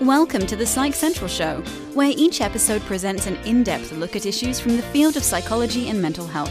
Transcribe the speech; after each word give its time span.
Welcome 0.00 0.46
to 0.46 0.56
the 0.56 0.64
Psych 0.64 0.94
Central 0.94 1.28
Show, 1.28 1.60
where 1.92 2.10
each 2.16 2.40
episode 2.40 2.80
presents 2.86 3.26
an 3.26 3.36
in 3.44 3.62
depth 3.62 3.92
look 3.92 4.16
at 4.16 4.24
issues 4.24 4.58
from 4.58 4.78
the 4.78 4.82
field 4.82 5.18
of 5.18 5.22
psychology 5.22 5.90
and 5.90 6.00
mental 6.00 6.26
health, 6.26 6.50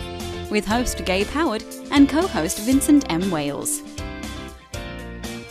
with 0.52 0.68
host 0.68 1.04
Gabe 1.04 1.26
Howard 1.26 1.64
and 1.90 2.08
co 2.08 2.28
host 2.28 2.60
Vincent 2.60 3.12
M. 3.12 3.32
Wales. 3.32 3.82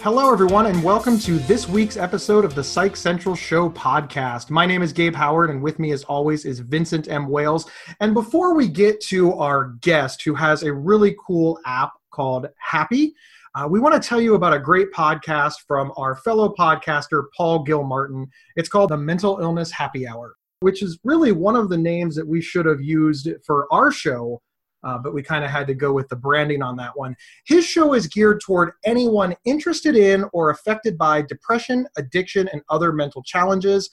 Hello, 0.00 0.32
everyone, 0.32 0.66
and 0.66 0.80
welcome 0.84 1.18
to 1.18 1.40
this 1.40 1.68
week's 1.68 1.96
episode 1.96 2.44
of 2.44 2.54
the 2.54 2.62
Psych 2.62 2.94
Central 2.94 3.34
Show 3.34 3.68
podcast. 3.70 4.48
My 4.48 4.64
name 4.64 4.82
is 4.82 4.92
Gabe 4.92 5.16
Howard, 5.16 5.50
and 5.50 5.60
with 5.60 5.80
me, 5.80 5.90
as 5.90 6.04
always, 6.04 6.44
is 6.44 6.60
Vincent 6.60 7.08
M. 7.08 7.26
Wales. 7.26 7.68
And 7.98 8.14
before 8.14 8.54
we 8.54 8.68
get 8.68 9.00
to 9.06 9.34
our 9.34 9.70
guest, 9.80 10.22
who 10.22 10.36
has 10.36 10.62
a 10.62 10.72
really 10.72 11.16
cool 11.26 11.58
app 11.66 11.94
called 12.12 12.46
Happy, 12.58 13.16
uh, 13.54 13.66
we 13.68 13.80
want 13.80 14.00
to 14.00 14.08
tell 14.08 14.20
you 14.20 14.34
about 14.34 14.52
a 14.52 14.58
great 14.58 14.92
podcast 14.92 15.54
from 15.66 15.92
our 15.96 16.16
fellow 16.16 16.54
podcaster, 16.58 17.24
Paul 17.36 17.62
Gilmartin. 17.62 18.26
It's 18.56 18.68
called 18.68 18.90
the 18.90 18.96
Mental 18.96 19.38
Illness 19.40 19.70
Happy 19.70 20.06
Hour, 20.06 20.36
which 20.60 20.82
is 20.82 20.98
really 21.04 21.32
one 21.32 21.56
of 21.56 21.68
the 21.68 21.78
names 21.78 22.14
that 22.16 22.26
we 22.26 22.40
should 22.40 22.66
have 22.66 22.80
used 22.80 23.28
for 23.46 23.66
our 23.72 23.90
show, 23.90 24.42
uh, 24.84 24.98
but 24.98 25.14
we 25.14 25.22
kind 25.22 25.44
of 25.44 25.50
had 25.50 25.66
to 25.66 25.74
go 25.74 25.92
with 25.92 26.08
the 26.08 26.16
branding 26.16 26.62
on 26.62 26.76
that 26.76 26.96
one. 26.96 27.16
His 27.46 27.66
show 27.66 27.94
is 27.94 28.06
geared 28.06 28.40
toward 28.40 28.72
anyone 28.84 29.34
interested 29.44 29.96
in 29.96 30.24
or 30.32 30.50
affected 30.50 30.98
by 30.98 31.22
depression, 31.22 31.86
addiction, 31.96 32.48
and 32.52 32.62
other 32.68 32.92
mental 32.92 33.22
challenges. 33.22 33.88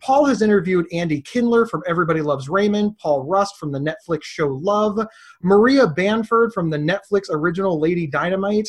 Paul 0.00 0.24
has 0.24 0.42
interviewed 0.42 0.86
Andy 0.92 1.22
Kindler 1.22 1.64
from 1.64 1.84
Everybody 1.86 2.20
Loves 2.20 2.48
Raymond, 2.48 2.98
Paul 2.98 3.22
Rust 3.22 3.56
from 3.56 3.70
the 3.70 3.78
Netflix 3.78 4.24
show 4.24 4.48
Love, 4.48 4.98
Maria 5.42 5.86
Bamford 5.86 6.52
from 6.52 6.70
the 6.70 6.76
Netflix 6.76 7.26
original 7.30 7.78
Lady 7.78 8.08
Dynamite, 8.08 8.68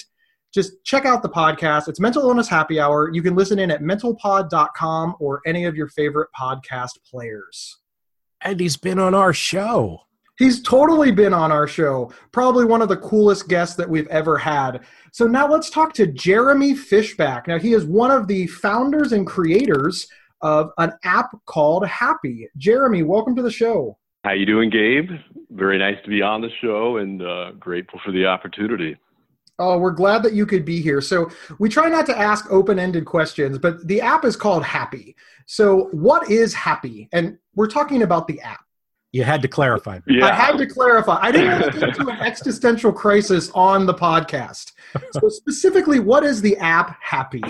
just 0.57 0.83
check 0.83 1.05
out 1.05 1.21
the 1.21 1.29
podcast. 1.29 1.87
It's 1.87 1.99
Mental 1.99 2.23
Illness 2.23 2.47
Happy 2.47 2.79
Hour. 2.79 3.11
You 3.13 3.21
can 3.21 3.35
listen 3.35 3.59
in 3.59 3.69
at 3.69 3.83
mentalpod.com 3.83 5.15
or 5.19 5.39
any 5.45 5.65
of 5.65 5.75
your 5.75 5.87
favorite 5.87 6.29
podcast 6.35 6.93
players. 7.07 7.77
And 8.41 8.59
he's 8.59 8.75
been 8.75 8.97
on 8.97 9.13
our 9.13 9.33
show. 9.33 9.99
He's 10.39 10.63
totally 10.63 11.11
been 11.11 11.31
on 11.31 11.51
our 11.51 11.67
show. 11.67 12.11
Probably 12.31 12.65
one 12.65 12.81
of 12.81 12.89
the 12.89 12.97
coolest 12.97 13.47
guests 13.47 13.75
that 13.75 13.87
we've 13.87 14.07
ever 14.07 14.35
had. 14.35 14.83
So 15.11 15.27
now 15.27 15.47
let's 15.47 15.69
talk 15.69 15.93
to 15.93 16.07
Jeremy 16.07 16.73
Fishback. 16.73 17.47
Now 17.47 17.59
he 17.59 17.73
is 17.73 17.85
one 17.85 18.09
of 18.09 18.27
the 18.27 18.47
founders 18.47 19.11
and 19.11 19.27
creators 19.27 20.07
of 20.41 20.71
an 20.79 20.91
app 21.03 21.29
called 21.45 21.85
Happy. 21.85 22.47
Jeremy, 22.57 23.03
welcome 23.03 23.35
to 23.35 23.43
the 23.43 23.51
show. 23.51 23.95
How 24.23 24.31
you 24.31 24.47
doing, 24.47 24.71
Gabe? 24.71 25.11
Very 25.51 25.77
nice 25.77 25.97
to 26.03 26.09
be 26.09 26.23
on 26.23 26.41
the 26.41 26.49
show 26.61 26.97
and 26.97 27.21
uh, 27.21 27.51
grateful 27.59 27.99
for 28.03 28.11
the 28.11 28.25
opportunity. 28.25 28.97
Oh, 29.59 29.77
we're 29.77 29.91
glad 29.91 30.21
that 30.23 30.33
you 30.33 30.45
could 30.45 30.65
be 30.65 30.81
here. 30.81 31.01
So 31.01 31.31
we 31.57 31.67
try 31.67 31.89
not 31.89 32.05
to 32.07 32.17
ask 32.17 32.51
open-ended 32.51 33.05
questions, 33.05 33.57
but 33.57 33.87
the 33.87 34.01
app 34.01 34.23
is 34.23 34.35
called 34.35 34.63
Happy. 34.63 35.15
So 35.45 35.89
what 35.91 36.29
is 36.29 36.53
Happy? 36.53 37.09
And 37.11 37.39
we're 37.55 37.67
talking 37.67 38.03
about 38.03 38.27
the 38.27 38.39
app. 38.41 38.63
You 39.13 39.23
had 39.23 39.41
to 39.41 39.47
clarify. 39.47 39.99
Yeah. 40.05 40.25
I 40.27 40.33
had 40.33 40.57
to 40.57 40.67
clarify. 40.67 41.17
I 41.21 41.31
didn't 41.31 41.59
want 41.59 41.73
to 41.73 41.79
get 41.79 41.89
into 41.89 42.09
an 42.09 42.19
existential 42.19 42.91
crisis 42.91 43.49
on 43.55 43.85
the 43.85 43.93
podcast. 43.93 44.73
So 45.13 45.29
specifically, 45.29 45.99
what 45.99 46.23
is 46.23 46.41
the 46.41 46.57
app 46.57 46.97
Happy? 47.01 47.41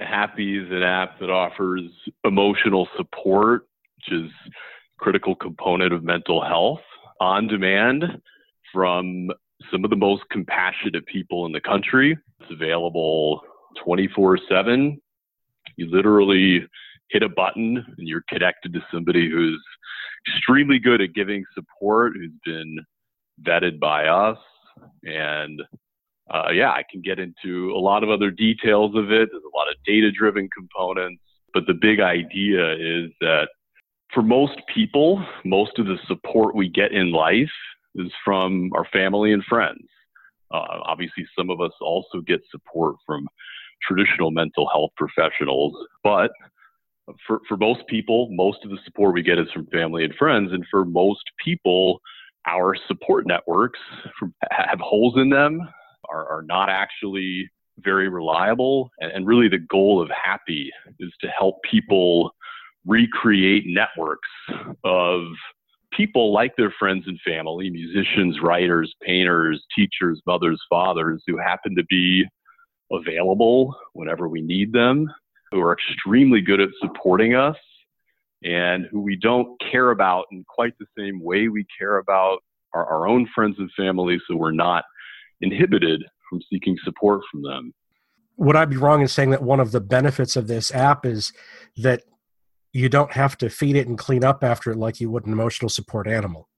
Happy 0.00 0.58
is 0.58 0.70
an 0.70 0.82
app 0.82 1.20
that 1.20 1.30
offers 1.30 1.82
emotional 2.24 2.88
support, 2.96 3.68
which 3.96 4.18
is 4.24 4.30
a 4.46 4.50
critical 4.98 5.36
component 5.36 5.92
of 5.92 6.02
mental 6.02 6.42
health 6.42 6.80
on 7.20 7.46
demand 7.46 8.20
from 8.72 9.30
some 9.70 9.84
of 9.84 9.90
the 9.90 9.96
most 9.96 10.22
compassionate 10.30 11.06
people 11.06 11.46
in 11.46 11.52
the 11.52 11.60
country. 11.60 12.16
It's 12.40 12.50
available 12.50 13.40
24 13.84 14.38
7. 14.48 15.00
You 15.76 15.90
literally 15.90 16.66
hit 17.10 17.22
a 17.22 17.28
button 17.28 17.84
and 17.98 18.08
you're 18.08 18.24
connected 18.28 18.72
to 18.74 18.80
somebody 18.92 19.30
who's 19.30 19.62
extremely 20.26 20.78
good 20.78 21.00
at 21.00 21.14
giving 21.14 21.44
support, 21.54 22.12
who's 22.16 22.32
been 22.44 22.78
vetted 23.46 23.78
by 23.78 24.06
us. 24.06 24.38
And 25.04 25.62
uh, 26.32 26.50
yeah, 26.52 26.70
I 26.70 26.82
can 26.90 27.00
get 27.00 27.18
into 27.18 27.72
a 27.74 27.78
lot 27.78 28.02
of 28.02 28.10
other 28.10 28.30
details 28.30 28.94
of 28.94 29.10
it. 29.10 29.28
There's 29.30 29.42
a 29.42 29.56
lot 29.56 29.68
of 29.68 29.76
data 29.86 30.10
driven 30.10 30.48
components. 30.56 31.22
But 31.54 31.66
the 31.66 31.74
big 31.74 32.00
idea 32.00 32.74
is 32.74 33.10
that 33.20 33.48
for 34.12 34.22
most 34.22 34.60
people, 34.72 35.24
most 35.44 35.78
of 35.78 35.86
the 35.86 35.96
support 36.06 36.54
we 36.54 36.68
get 36.68 36.92
in 36.92 37.12
life 37.12 37.50
is 37.98 38.12
from 38.24 38.70
our 38.74 38.86
family 38.92 39.32
and 39.32 39.44
friends. 39.44 39.86
Uh, 40.50 40.80
obviously, 40.84 41.26
some 41.36 41.50
of 41.50 41.60
us 41.60 41.72
also 41.80 42.20
get 42.26 42.40
support 42.50 42.96
from 43.06 43.28
traditional 43.86 44.30
mental 44.30 44.68
health 44.68 44.90
professionals, 44.96 45.74
but 46.02 46.30
for, 47.26 47.40
for 47.48 47.56
most 47.56 47.86
people, 47.88 48.28
most 48.30 48.64
of 48.64 48.70
the 48.70 48.78
support 48.84 49.14
we 49.14 49.22
get 49.22 49.38
is 49.38 49.50
from 49.52 49.66
family 49.66 50.04
and 50.04 50.14
friends. 50.14 50.52
And 50.52 50.64
for 50.70 50.84
most 50.84 51.22
people, 51.44 52.00
our 52.46 52.74
support 52.86 53.26
networks 53.26 53.78
have 54.50 54.78
holes 54.80 55.14
in 55.16 55.30
them, 55.30 55.60
are, 56.10 56.26
are 56.28 56.42
not 56.42 56.68
actually 56.68 57.50
very 57.78 58.08
reliable. 58.08 58.90
And, 59.00 59.12
and 59.12 59.26
really, 59.26 59.48
the 59.48 59.58
goal 59.58 60.00
of 60.02 60.10
Happy 60.10 60.70
is 60.98 61.12
to 61.20 61.28
help 61.28 61.56
people 61.70 62.30
recreate 62.86 63.64
networks 63.66 64.28
of 64.84 65.22
people 65.92 66.32
like 66.32 66.54
their 66.56 66.72
friends 66.78 67.04
and 67.06 67.18
family, 67.26 67.70
musicians, 67.70 68.38
writers, 68.42 68.94
painters, 69.02 69.64
teachers, 69.76 70.20
mothers, 70.26 70.60
fathers, 70.68 71.22
who 71.26 71.38
happen 71.38 71.74
to 71.76 71.84
be 71.84 72.24
available 72.92 73.74
whenever 73.92 74.28
we 74.28 74.40
need 74.40 74.72
them, 74.72 75.10
who 75.50 75.60
are 75.60 75.72
extremely 75.72 76.40
good 76.40 76.60
at 76.60 76.68
supporting 76.80 77.34
us, 77.34 77.56
and 78.44 78.86
who 78.90 79.00
we 79.00 79.16
don't 79.16 79.60
care 79.70 79.90
about 79.90 80.26
in 80.30 80.44
quite 80.48 80.74
the 80.78 80.86
same 80.96 81.22
way 81.22 81.48
we 81.48 81.66
care 81.78 81.98
about 81.98 82.38
our, 82.74 82.86
our 82.86 83.08
own 83.08 83.28
friends 83.34 83.56
and 83.58 83.70
family, 83.76 84.18
so 84.28 84.36
we're 84.36 84.52
not 84.52 84.84
inhibited 85.40 86.04
from 86.28 86.40
seeking 86.50 86.76
support 86.84 87.22
from 87.30 87.42
them. 87.42 87.72
Would 88.36 88.56
I 88.56 88.66
be 88.66 88.76
wrong 88.76 89.00
in 89.00 89.08
saying 89.08 89.30
that 89.30 89.42
one 89.42 89.58
of 89.58 89.72
the 89.72 89.80
benefits 89.80 90.36
of 90.36 90.46
this 90.46 90.72
app 90.72 91.04
is 91.04 91.32
that 91.78 92.02
you 92.72 92.88
don't 92.88 93.12
have 93.12 93.36
to 93.38 93.48
feed 93.48 93.76
it 93.76 93.88
and 93.88 93.98
clean 93.98 94.24
up 94.24 94.44
after 94.44 94.72
it 94.72 94.76
like 94.76 95.00
you 95.00 95.10
would 95.10 95.26
an 95.26 95.32
emotional 95.32 95.68
support 95.68 96.06
animal. 96.06 96.48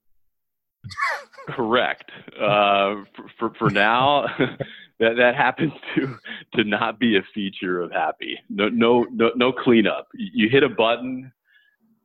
Correct. 1.49 2.11
Uh, 2.39 3.03
for, 3.15 3.25
for, 3.37 3.53
for 3.57 3.69
now, 3.69 4.25
that 4.99 5.15
that 5.17 5.35
happens 5.35 5.73
to 5.95 6.17
to 6.55 6.63
not 6.63 6.99
be 6.99 7.17
a 7.17 7.21
feature 7.33 7.81
of 7.81 7.91
Happy. 7.91 8.39
No 8.49 8.69
no 8.69 9.05
no 9.11 9.31
no 9.35 9.51
cleanup. 9.51 10.07
You 10.13 10.49
hit 10.49 10.63
a 10.63 10.69
button, 10.69 11.31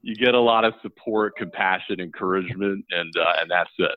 you 0.02 0.14
get 0.14 0.34
a 0.34 0.40
lot 0.40 0.64
of 0.64 0.74
support, 0.82 1.36
compassion, 1.36 2.00
encouragement, 2.00 2.84
and 2.90 3.14
uh, 3.16 3.32
and 3.40 3.50
that's 3.50 3.70
it. 3.78 3.96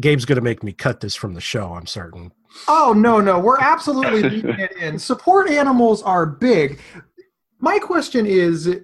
Gabe's 0.00 0.24
going 0.24 0.36
to 0.36 0.42
make 0.42 0.62
me 0.62 0.72
cut 0.72 1.00
this 1.00 1.14
from 1.14 1.34
the 1.34 1.40
show. 1.40 1.74
I'm 1.74 1.86
certain. 1.86 2.32
Oh 2.68 2.94
no 2.96 3.20
no, 3.20 3.38
we're 3.38 3.60
absolutely 3.60 4.22
leaving 4.22 4.60
it 4.60 4.72
in. 4.76 4.98
Support 4.98 5.48
animals 5.48 6.02
are 6.02 6.26
big. 6.26 6.80
My 7.58 7.78
question 7.78 8.26
is 8.26 8.80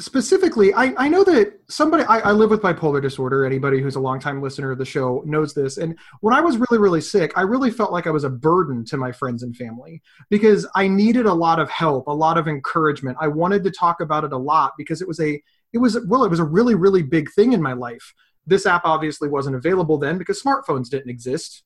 specifically, 0.00 0.74
I, 0.74 0.92
I 0.96 1.08
know 1.08 1.22
that 1.24 1.60
somebody, 1.68 2.02
I, 2.04 2.18
I 2.18 2.32
live 2.32 2.50
with 2.50 2.60
bipolar 2.60 3.00
disorder. 3.00 3.44
Anybody 3.44 3.80
who's 3.80 3.94
a 3.94 4.00
longtime 4.00 4.42
listener 4.42 4.72
of 4.72 4.78
the 4.78 4.84
show 4.84 5.22
knows 5.24 5.54
this. 5.54 5.76
And 5.76 5.96
when 6.20 6.34
I 6.34 6.40
was 6.40 6.56
really, 6.56 6.78
really 6.78 7.00
sick, 7.00 7.32
I 7.36 7.42
really 7.42 7.70
felt 7.70 7.92
like 7.92 8.06
I 8.08 8.10
was 8.10 8.24
a 8.24 8.30
burden 8.30 8.84
to 8.86 8.96
my 8.96 9.12
friends 9.12 9.44
and 9.44 9.56
family 9.56 10.02
because 10.30 10.66
I 10.74 10.88
needed 10.88 11.26
a 11.26 11.32
lot 11.32 11.60
of 11.60 11.70
help, 11.70 12.08
a 12.08 12.12
lot 12.12 12.38
of 12.38 12.48
encouragement. 12.48 13.18
I 13.20 13.28
wanted 13.28 13.62
to 13.64 13.70
talk 13.70 14.00
about 14.00 14.24
it 14.24 14.32
a 14.32 14.38
lot 14.38 14.72
because 14.76 15.00
it 15.00 15.06
was 15.06 15.20
a, 15.20 15.40
it 15.72 15.78
was, 15.78 15.98
well, 16.06 16.24
it 16.24 16.30
was 16.30 16.40
a 16.40 16.44
really, 16.44 16.74
really 16.74 17.02
big 17.02 17.30
thing 17.32 17.52
in 17.52 17.62
my 17.62 17.72
life. 17.72 18.14
This 18.46 18.66
app 18.66 18.82
obviously 18.84 19.28
wasn't 19.28 19.56
available 19.56 19.96
then 19.96 20.18
because 20.18 20.42
smartphones 20.42 20.88
didn't 20.88 21.10
exist 21.10 21.62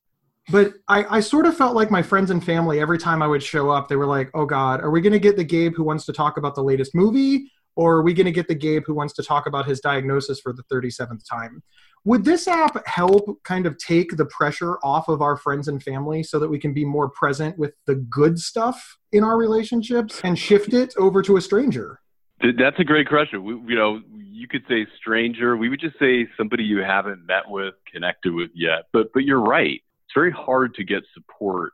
but 0.51 0.73
I, 0.87 1.17
I, 1.17 1.19
sort 1.19 1.45
of 1.45 1.55
felt 1.55 1.75
like 1.75 1.91
my 1.91 2.01
friends 2.01 2.31
and 2.31 2.43
family 2.43 2.79
every 2.79 2.97
time 2.97 3.21
i 3.21 3.27
would 3.27 3.43
show 3.43 3.69
up 3.69 3.87
they 3.87 3.97
were 3.97 4.07
like 4.07 4.31
oh 4.33 4.45
god 4.45 4.81
are 4.81 4.89
we 4.89 5.01
going 5.01 5.13
to 5.13 5.19
get 5.19 5.35
the 5.35 5.43
gabe 5.43 5.75
who 5.75 5.83
wants 5.83 6.05
to 6.05 6.13
talk 6.13 6.37
about 6.37 6.55
the 6.55 6.63
latest 6.63 6.95
movie 6.95 7.51
or 7.75 7.95
are 7.95 8.01
we 8.01 8.13
going 8.13 8.25
to 8.25 8.31
get 8.31 8.47
the 8.47 8.55
Gabe 8.55 8.83
who 8.85 8.93
wants 8.93 9.13
to 9.15 9.23
talk 9.23 9.47
about 9.47 9.65
his 9.65 9.79
diagnosis 9.79 10.39
for 10.39 10.53
the 10.53 10.63
37th 10.63 11.21
time? 11.29 11.63
Would 12.05 12.23
this 12.23 12.47
app 12.47 12.85
help 12.87 13.43
kind 13.43 13.65
of 13.65 13.77
take 13.77 14.15
the 14.15 14.25
pressure 14.25 14.77
off 14.83 15.09
of 15.09 15.21
our 15.21 15.35
friends 15.35 15.67
and 15.67 15.83
family 15.83 16.23
so 16.23 16.39
that 16.39 16.47
we 16.47 16.59
can 16.59 16.73
be 16.73 16.85
more 16.85 17.09
present 17.09 17.57
with 17.57 17.73
the 17.85 17.95
good 17.95 18.39
stuff 18.39 18.97
in 19.11 19.23
our 19.23 19.37
relationships 19.37 20.21
and 20.23 20.39
shift 20.39 20.73
it 20.73 20.93
over 20.97 21.21
to 21.21 21.37
a 21.37 21.41
stranger? 21.41 21.99
That's 22.41 22.79
a 22.79 22.85
great 22.85 23.09
question. 23.09 23.43
We, 23.43 23.53
you 23.73 23.75
know, 23.75 24.01
you 24.15 24.47
could 24.47 24.63
say 24.69 24.87
stranger. 24.97 25.57
We 25.57 25.67
would 25.67 25.81
just 25.81 25.99
say 25.99 26.27
somebody 26.37 26.63
you 26.63 26.79
haven't 26.79 27.25
met 27.25 27.43
with, 27.47 27.73
connected 27.91 28.33
with 28.33 28.51
yet. 28.55 28.85
But 28.93 29.11
but 29.13 29.25
you're 29.25 29.41
right. 29.41 29.81
It's 30.05 30.13
very 30.15 30.31
hard 30.31 30.73
to 30.75 30.85
get 30.85 31.03
support 31.13 31.73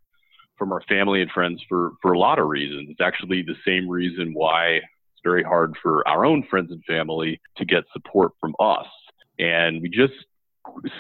from 0.58 0.72
our 0.72 0.82
family 0.90 1.22
and 1.22 1.30
friends 1.30 1.64
for 1.70 1.92
for 2.02 2.14
a 2.14 2.20
lot 2.20 2.40
of 2.40 2.48
reasons. 2.48 2.90
It's 2.90 3.02
actually 3.02 3.44
the 3.44 3.56
same 3.66 3.88
reason 3.88 4.34
why 4.34 4.82
very 5.26 5.44
hard 5.44 5.76
for 5.82 6.08
our 6.08 6.26
own 6.26 6.44
friends 6.50 6.72
and 6.72 6.82
family 6.86 7.42
to 7.58 7.66
get 7.66 7.84
support 7.92 8.32
from 8.40 8.54
us. 8.60 8.88
And 9.40 9.82
we 9.82 9.90
just 9.90 10.14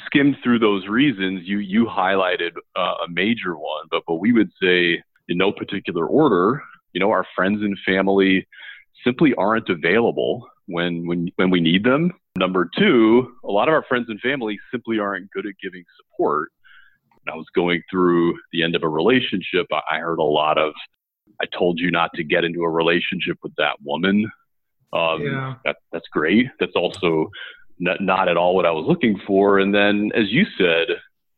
skimmed 0.05 0.35
through 0.43 0.59
those 0.59 0.87
reasons. 0.87 1.41
You 1.45 1.59
you 1.59 1.85
highlighted 1.85 2.51
uh, 2.75 2.95
a 3.05 3.09
major 3.09 3.53
one, 3.55 3.85
but 3.91 4.03
but 4.07 4.15
we 4.15 4.33
would 4.33 4.51
say 4.61 5.01
in 5.29 5.37
no 5.37 5.51
particular 5.51 6.05
order. 6.05 6.61
You 6.93 6.99
know, 6.99 7.11
our 7.11 7.25
friends 7.35 7.61
and 7.61 7.77
family 7.85 8.47
simply 9.03 9.33
aren't 9.35 9.69
available 9.69 10.47
when, 10.67 11.05
when, 11.07 11.29
when 11.35 11.49
we 11.49 11.61
need 11.61 11.83
them. 11.83 12.11
Number 12.37 12.69
two, 12.77 13.35
a 13.43 13.51
lot 13.51 13.67
of 13.67 13.73
our 13.73 13.85
friends 13.87 14.07
and 14.09 14.19
family 14.19 14.59
simply 14.71 14.99
aren't 14.99 15.31
good 15.31 15.45
at 15.45 15.53
giving 15.61 15.83
support. 15.97 16.49
When 17.23 17.33
I 17.33 17.37
was 17.37 17.47
going 17.55 17.81
through 17.89 18.35
the 18.51 18.63
end 18.63 18.75
of 18.75 18.83
a 18.83 18.89
relationship, 18.89 19.67
I 19.71 19.99
heard 19.99 20.19
a 20.19 20.23
lot 20.23 20.57
of, 20.57 20.73
I 21.41 21.45
told 21.57 21.79
you 21.79 21.91
not 21.91 22.11
to 22.15 22.23
get 22.23 22.43
into 22.43 22.63
a 22.63 22.69
relationship 22.69 23.37
with 23.43 23.53
that 23.57 23.77
woman. 23.83 24.31
Um, 24.93 25.21
yeah. 25.21 25.55
that, 25.65 25.77
that's 25.91 26.07
great. 26.07 26.47
That's 26.59 26.75
also 26.75 27.29
not, 27.79 28.01
not 28.01 28.29
at 28.29 28.37
all 28.37 28.55
what 28.55 28.65
I 28.65 28.71
was 28.71 28.85
looking 28.87 29.19
for. 29.27 29.59
And 29.59 29.73
then, 29.73 30.11
as 30.15 30.29
you 30.29 30.45
said, 30.57 30.87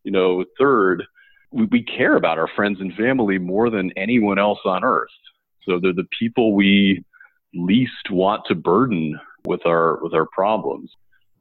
you 0.04 0.12
know, 0.12 0.45
third, 0.60 1.04
we, 1.51 1.66
we 1.66 1.84
care 1.84 2.16
about 2.16 2.38
our 2.38 2.50
friends 2.56 2.80
and 2.80 2.94
family 2.94 3.38
more 3.39 3.69
than 3.69 3.92
anyone 3.98 4.38
else 4.38 4.60
on 4.66 4.84
earth. 4.84 5.10
So 5.63 5.80
they're 5.80 5.94
the 5.94 6.07
people 6.18 6.54
we 6.54 7.04
least 7.54 8.12
want 8.12 8.44
to 8.48 8.56
burden 8.56 9.19
with 9.45 9.66
our 9.66 10.00
with 10.01 10.13
our 10.13 10.28
problems. 10.31 10.92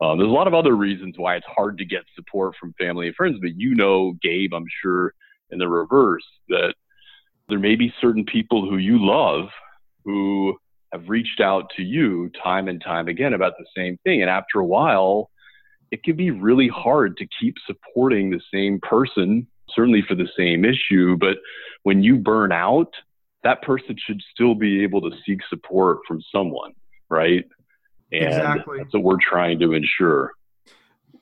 Um, 0.01 0.19
there's 0.19 0.31
a 0.31 0.35
lot 0.35 0.47
of 0.47 0.55
other 0.55 0.75
reasons 0.75 1.15
why 1.17 1.37
it's 1.37 1.47
hard 1.47 1.79
to 1.79 1.85
get 1.85 2.03
support 2.15 2.55
from 2.61 2.75
family 2.79 3.07
and 3.07 3.17
friends, 3.17 3.39
but 3.41 3.57
you 3.57 3.75
know, 3.75 4.15
Gabe, 4.23 4.53
I'm 4.53 4.67
sure 4.83 5.15
in 5.51 5.59
the 5.59 5.69
reverse 5.69 6.27
that 6.49 6.75
there 7.49 7.59
may 7.59 7.77
be 7.77 7.95
certain 8.01 8.25
people 8.25 8.69
who 8.69 8.77
you 8.77 8.99
love 9.05 9.49
who 10.05 10.57
have 10.93 11.09
reached 11.09 11.41
out 11.41 11.71
to 11.77 11.83
you 11.83 12.31
time 12.43 12.69
and 12.69 12.81
time 12.83 13.09
again 13.09 13.35
about 13.35 13.55
the 13.59 13.67
same 13.77 13.99
thing, 14.05 14.23
and 14.23 14.31
after 14.31 14.61
a 14.61 14.65
while, 14.65 15.31
it 15.91 16.03
can 16.03 16.17
be 16.17 16.31
really 16.31 16.69
hard 16.69 17.17
to 17.17 17.27
keep 17.41 17.55
supporting 17.67 18.31
the 18.31 18.41
same 18.53 18.81
person, 18.81 19.47
certainly 19.71 20.03
for 20.03 20.15
the 20.15 20.29
same 20.37 20.65
issue. 20.65 21.17
But 21.17 21.39
when 21.83 22.03
you 22.03 22.17
burn 22.17 22.53
out, 22.53 22.93
that 23.45 23.63
person 23.63 23.97
should 23.99 24.21
still 24.33 24.55
be 24.55 24.83
able 24.83 25.01
to 25.03 25.17
seek 25.25 25.41
support 25.49 25.99
from 26.07 26.23
someone, 26.33 26.73
right? 27.09 27.45
And 28.13 28.25
exactly. 28.25 28.79
that's 28.79 28.93
what 28.95 29.03
we're 29.03 29.19
trying 29.21 29.59
to 29.61 29.73
ensure. 29.73 30.33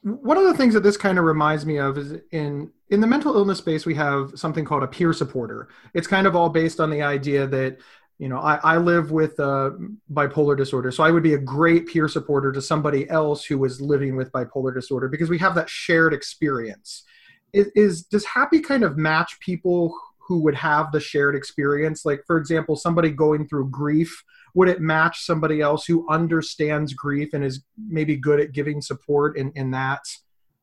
One 0.05 0.37
of 0.37 0.45
the 0.45 0.55
things 0.55 0.75
that 0.75 0.83
this 0.83 0.97
kind 0.97 1.19
of 1.19 1.25
reminds 1.25 1.65
me 1.65 1.79
of 1.79 1.99
is 1.99 2.15
in 2.31 2.71
in 2.91 3.01
the 3.01 3.07
mental 3.07 3.35
illness 3.35 3.59
space 3.59 3.87
we 3.87 3.95
have 3.95 4.33
something 4.35 4.65
called 4.65 4.83
a 4.83 4.87
peer 4.87 5.13
supporter. 5.13 5.69
It's 5.95 6.07
kind 6.07 6.27
of 6.27 6.37
all 6.37 6.51
based 6.51 6.79
on 6.79 6.91
the 6.91 7.03
idea 7.03 7.47
that 7.47 7.79
you 8.19 8.29
know 8.29 8.39
I, 8.39 8.61
I 8.63 8.77
live 8.77 9.11
with 9.11 9.37
bipolar 9.37 10.57
disorder 10.57 10.91
so 10.93 11.03
i 11.03 11.11
would 11.11 11.23
be 11.23 11.35
a 11.35 11.39
great 11.39 11.89
peer 11.89 12.09
supporter 12.09 12.53
to 12.53 12.63
somebody 12.63 13.09
else 13.11 13.45
who 13.45 13.59
was 13.59 13.81
living 13.81 14.17
with 14.17 14.31
bipolar 14.33 14.73
disorder 14.73 15.09
because 15.09 15.29
we 15.29 15.39
have 15.39 15.55
that 15.57 15.69
shared 15.69 16.15
experience 16.15 17.05
is, 17.53 17.67
is 17.75 18.03
does 18.05 18.25
happy 18.25 18.61
kind 18.61 18.85
of 18.85 18.97
match 18.97 19.39
people 19.41 19.99
who 20.27 20.41
would 20.41 20.55
have 20.55 20.93
the 20.93 21.01
shared 21.01 21.35
experience. 21.35 22.05
Like 22.05 22.23
for 22.27 22.37
example 22.39 22.77
somebody 22.77 23.11
going 23.11 23.47
through 23.47 23.71
grief 23.71 24.25
would 24.55 24.69
it 24.69 24.81
match 24.81 25.25
somebody 25.25 25.61
else 25.61 25.85
who 25.85 26.09
understands 26.09 26.95
grief 26.95 27.35
and 27.35 27.45
is 27.45 27.65
maybe 27.77 28.17
good 28.17 28.39
at 28.39 28.53
giving 28.53 28.81
support 28.81 29.37
in, 29.37 29.51
in 29.57 29.73
that 29.73 30.03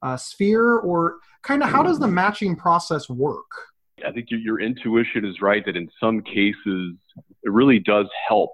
uh, 0.02 0.16
sphere? 0.16 0.78
Or 0.78 1.18
kind 1.44 1.62
of 1.62 1.69
how 1.69 1.84
does 1.84 2.00
the 2.00 2.08
matching 2.08 2.56
process 2.56 3.10
work? 3.10 3.52
I 4.08 4.12
think 4.12 4.31
your, 4.31 4.40
your 4.40 4.62
intuition 4.62 5.25
is 5.25 5.42
right 5.42 5.63
that 5.66 5.75
in 5.75 5.90
some 6.00 6.22
cases 6.22 6.96
it 7.44 7.52
really 7.52 7.80
does 7.80 8.08
help 8.28 8.52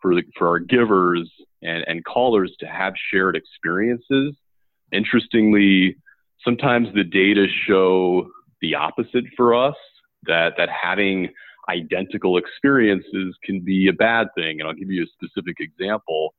for 0.00 0.14
the, 0.14 0.22
for 0.38 0.48
our 0.48 0.58
givers 0.60 1.30
and, 1.62 1.84
and 1.88 2.04
callers 2.04 2.54
to 2.60 2.66
have 2.66 2.94
shared 3.10 3.34
experiences. 3.36 4.36
Interestingly 4.92 5.96
sometimes 6.44 6.88
the 6.94 7.02
data 7.02 7.46
show 7.66 8.30
the 8.60 8.74
opposite 8.74 9.24
for 9.36 9.54
us 9.54 9.74
that 10.26 10.54
that 10.56 10.68
having 10.70 11.28
identical 11.68 12.38
experiences 12.38 13.34
can 13.44 13.60
be 13.60 13.88
a 13.88 13.92
bad 13.92 14.28
thing. 14.36 14.60
And 14.60 14.68
I'll 14.68 14.74
give 14.74 14.90
you 14.90 15.04
a 15.04 15.24
specific 15.24 15.56
example. 15.60 16.34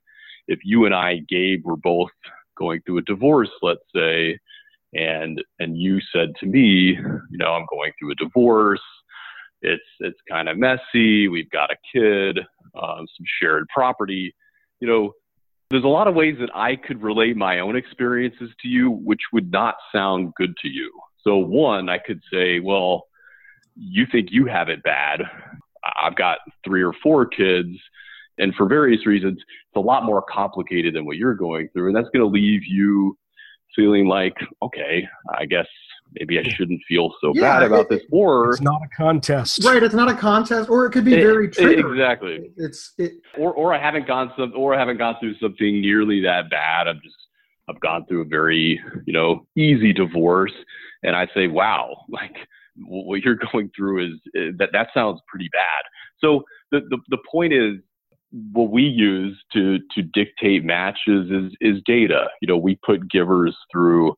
If 0.48 0.60
you 0.64 0.86
and 0.86 0.96
I, 0.96 1.22
Gabe, 1.28 1.66
were 1.66 1.76
both 1.76 2.10
going 2.58 2.82
through 2.86 3.00
a 3.00 3.04
divorce, 3.04 3.50
let's 3.62 3.82
say, 3.94 4.40
and 4.94 5.42
and 5.60 5.78
you 5.78 6.00
said 6.14 6.34
to 6.40 6.46
me, 6.46 6.98
you 7.30 7.38
know, 7.38 7.54
I'm 7.54 7.66
going 7.70 7.92
through 8.00 8.12
a 8.12 8.16
divorce. 8.16 8.82
It's 9.62 9.84
it's 10.00 10.20
kind 10.30 10.48
of 10.50 10.58
messy. 10.58 11.28
We've 11.28 11.50
got 11.50 11.72
a 11.72 11.76
kid, 11.94 12.40
um, 12.82 13.06
some 13.18 13.26
shared 13.42 13.68
property. 13.74 14.34
You 14.80 14.88
know, 14.88 15.14
there's 15.70 15.84
a 15.84 15.88
lot 15.88 16.08
of 16.08 16.16
ways 16.16 16.38
that 16.40 16.56
I 16.56 16.76
could 16.76 17.02
relate 17.02 17.36
my 17.36 17.60
own 17.60 17.76
experiences 17.76 18.50
to 18.62 18.68
you, 18.68 18.92
which 18.92 19.22
would 19.34 19.52
not 19.52 19.76
sound 19.94 20.34
good 20.36 20.56
to 20.62 20.70
you. 20.70 20.92
So 21.22 21.38
one, 21.38 21.90
I 21.90 21.98
could 21.98 22.22
say, 22.32 22.60
well, 22.60 23.08
you 23.78 24.06
think 24.12 24.30
you 24.32 24.46
have 24.46 24.70
it 24.70 24.84
bad. 24.84 25.22
I've 26.02 26.16
got 26.16 26.40
three 26.66 26.84
or 26.84 26.94
four 27.04 27.26
kids. 27.26 27.70
And 28.40 28.54
for 28.56 28.68
various 28.68 29.06
reasons, 29.06 29.38
it's 29.38 29.76
a 29.76 29.80
lot 29.80 30.04
more 30.04 30.22
complicated 30.22 30.96
than 30.96 31.06
what 31.06 31.18
you're 31.18 31.34
going 31.34 31.70
through. 31.74 31.88
And 31.88 31.96
that's 31.96 32.10
going 32.14 32.24
to 32.24 32.32
leave 32.32 32.62
you 32.66 33.18
feeling 33.76 34.08
like, 34.08 34.36
okay, 34.62 35.08
I 35.38 35.46
guess 35.46 35.68
maybe 36.14 36.40
I 36.40 36.44
shouldn't 36.44 36.82
feel 36.88 37.14
so 37.22 37.32
yeah, 37.34 37.42
bad 37.42 37.64
about 37.64 37.82
it, 37.82 37.90
this. 37.90 38.02
Or 38.12 38.52
it's 38.52 38.62
not 38.62 38.82
a 38.84 38.96
contest, 38.96 39.64
right? 39.64 39.82
It's 39.82 39.96
not 39.96 40.10
a 40.10 40.16
contest, 40.16 40.70
or 40.70 40.86
it 40.86 40.92
could 40.92 41.06
be 41.06 41.14
it, 41.14 41.22
very 41.22 41.50
triggering. 41.50 41.92
Exactly. 41.92 42.52
It's 42.58 42.94
it, 42.98 43.14
or 43.38 43.54
or 43.54 43.74
I 43.74 43.80
haven't 43.80 44.08
gone 44.08 44.32
some, 44.38 44.54
or 44.56 44.76
I 44.76 44.80
haven't 44.80 44.98
gone 44.98 45.16
through 45.20 45.36
something 45.38 45.82
nearly 45.82 46.22
that 46.22 46.50
bad. 46.50 46.88
I'm 46.88 47.00
just 47.04 47.16
I've 47.70 47.80
gone 47.80 48.06
through 48.06 48.22
a 48.22 48.26
very 48.26 48.80
you 49.06 49.14
know 49.14 49.46
easy 49.56 49.94
divorce, 49.94 50.54
and 51.04 51.16
I 51.16 51.28
say, 51.34 51.48
wow, 51.48 52.06
like 52.10 52.36
what 52.86 53.22
you're 53.22 53.40
going 53.52 53.72
through 53.76 54.06
is, 54.06 54.20
is 54.34 54.58
that 54.58 54.70
that 54.74 54.90
sounds 54.94 55.22
pretty 55.28 55.50
bad. 55.52 55.84
So 56.20 56.44
the, 56.72 56.82
the, 56.90 56.98
the 57.10 57.18
point 57.30 57.54
is 57.54 57.76
what 58.54 58.72
we 58.72 58.84
use 58.84 59.42
to 59.54 59.80
to 59.96 60.02
dictate 60.02 60.64
matches 60.64 61.30
is 61.32 61.54
is 61.62 61.82
data. 61.86 62.28
You 62.42 62.48
know, 62.48 62.58
we 62.58 62.78
put 62.86 63.10
givers 63.10 63.56
through 63.72 64.16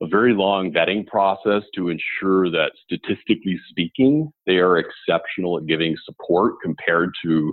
a 0.00 0.06
very 0.06 0.32
long 0.32 0.72
vetting 0.72 1.06
process 1.06 1.62
to 1.74 1.88
ensure 1.88 2.50
that 2.50 2.70
statistically 2.84 3.58
speaking, 3.68 4.32
they 4.46 4.58
are 4.58 4.78
exceptional 4.78 5.58
at 5.58 5.66
giving 5.66 5.96
support 6.04 6.54
compared 6.62 7.10
to 7.24 7.52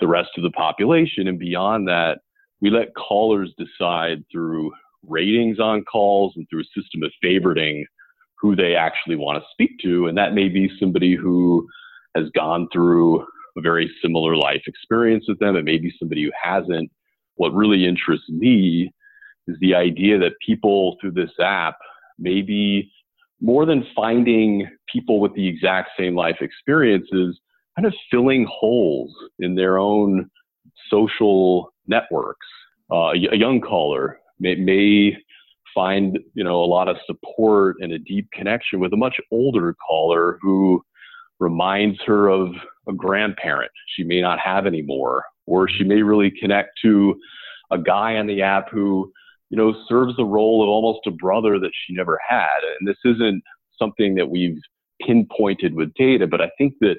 the 0.00 0.06
rest 0.06 0.30
of 0.38 0.42
the 0.42 0.50
population. 0.52 1.28
And 1.28 1.38
beyond 1.38 1.86
that, 1.88 2.20
we 2.62 2.70
let 2.70 2.94
callers 2.94 3.52
decide 3.58 4.24
through 4.32 4.72
ratings 5.06 5.60
on 5.60 5.84
calls 5.84 6.32
and 6.36 6.46
through 6.48 6.62
a 6.62 6.80
system 6.80 7.02
of 7.02 7.12
favoriting 7.22 7.84
who 8.42 8.56
they 8.56 8.74
actually 8.74 9.14
want 9.14 9.40
to 9.40 9.48
speak 9.52 9.78
to. 9.78 10.08
And 10.08 10.18
that 10.18 10.34
may 10.34 10.48
be 10.48 10.68
somebody 10.80 11.14
who 11.14 11.66
has 12.16 12.28
gone 12.34 12.68
through 12.72 13.20
a 13.56 13.60
very 13.60 13.90
similar 14.02 14.36
life 14.36 14.62
experience 14.66 15.26
with 15.28 15.38
them. 15.38 15.54
It 15.54 15.64
may 15.64 15.78
be 15.78 15.94
somebody 15.98 16.24
who 16.24 16.32
hasn't. 16.42 16.90
What 17.36 17.54
really 17.54 17.86
interests 17.86 18.28
me 18.28 18.92
is 19.46 19.56
the 19.60 19.74
idea 19.76 20.18
that 20.18 20.32
people 20.44 20.96
through 21.00 21.12
this 21.12 21.30
app 21.40 21.76
may 22.18 22.42
be 22.42 22.90
more 23.40 23.64
than 23.64 23.86
finding 23.94 24.68
people 24.92 25.20
with 25.20 25.34
the 25.34 25.46
exact 25.46 25.90
same 25.98 26.14
life 26.14 26.38
experiences, 26.40 27.38
kind 27.76 27.86
of 27.86 27.94
filling 28.10 28.46
holes 28.50 29.12
in 29.38 29.54
their 29.54 29.78
own 29.78 30.28
social 30.90 31.72
networks. 31.86 32.46
Uh, 32.90 33.12
a 33.12 33.36
young 33.36 33.60
caller 33.60 34.18
may, 34.38 34.54
may 34.56 35.16
find 35.74 36.18
you 36.34 36.44
know 36.44 36.62
a 36.62 36.66
lot 36.66 36.88
of 36.88 36.96
support 37.06 37.76
and 37.80 37.92
a 37.92 37.98
deep 37.98 38.28
connection 38.32 38.80
with 38.80 38.92
a 38.92 38.96
much 38.96 39.16
older 39.30 39.74
caller 39.86 40.38
who 40.42 40.82
reminds 41.40 41.98
her 42.06 42.28
of 42.28 42.50
a 42.88 42.92
grandparent 42.92 43.70
she 43.96 44.04
may 44.04 44.20
not 44.20 44.38
have 44.38 44.66
anymore 44.66 45.24
or 45.46 45.68
she 45.68 45.84
may 45.84 46.02
really 46.02 46.32
connect 46.40 46.70
to 46.82 47.14
a 47.70 47.78
guy 47.78 48.16
on 48.16 48.26
the 48.26 48.42
app 48.42 48.68
who 48.70 49.10
you 49.50 49.56
know 49.56 49.74
serves 49.88 50.16
the 50.16 50.24
role 50.24 50.62
of 50.62 50.68
almost 50.68 51.06
a 51.06 51.10
brother 51.10 51.58
that 51.58 51.72
she 51.84 51.94
never 51.94 52.18
had. 52.26 52.46
And 52.78 52.88
this 52.88 52.98
isn't 53.04 53.42
something 53.78 54.14
that 54.14 54.28
we've 54.28 54.58
pinpointed 55.04 55.74
with 55.74 55.92
data 55.94 56.26
but 56.28 56.40
i 56.40 56.48
think 56.58 56.74
that 56.80 56.96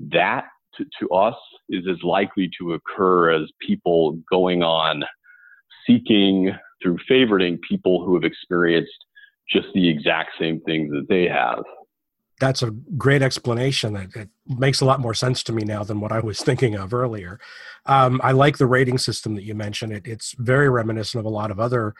that 0.00 0.44
to, 0.74 0.84
to 0.98 1.08
us 1.10 1.34
is 1.68 1.84
as 1.90 2.02
likely 2.02 2.50
to 2.58 2.72
occur 2.72 3.30
as 3.30 3.48
people 3.60 4.18
going 4.30 4.62
on 4.62 5.04
seeking 5.86 6.52
through 6.84 6.98
favoriting 7.10 7.58
people 7.68 8.04
who 8.04 8.14
have 8.14 8.24
experienced 8.24 8.92
just 9.50 9.66
the 9.74 9.88
exact 9.88 10.30
same 10.38 10.60
things 10.60 10.90
that 10.90 11.06
they 11.08 11.26
have. 11.26 11.62
That's 12.40 12.62
a 12.62 12.70
great 12.70 13.22
explanation. 13.22 13.94
That 13.94 14.14
it 14.14 14.28
makes 14.46 14.80
a 14.80 14.84
lot 14.84 15.00
more 15.00 15.14
sense 15.14 15.42
to 15.44 15.52
me 15.52 15.64
now 15.64 15.82
than 15.82 16.00
what 16.00 16.12
I 16.12 16.20
was 16.20 16.40
thinking 16.42 16.76
of 16.76 16.92
earlier. 16.92 17.40
Um, 17.86 18.20
I 18.22 18.32
like 18.32 18.58
the 18.58 18.66
rating 18.66 18.98
system 18.98 19.34
that 19.36 19.44
you 19.44 19.54
mentioned. 19.54 19.92
It, 19.92 20.06
it's 20.06 20.34
very 20.38 20.68
reminiscent 20.68 21.20
of 21.20 21.26
a 21.26 21.34
lot 21.34 21.50
of 21.50 21.58
other 21.58 21.94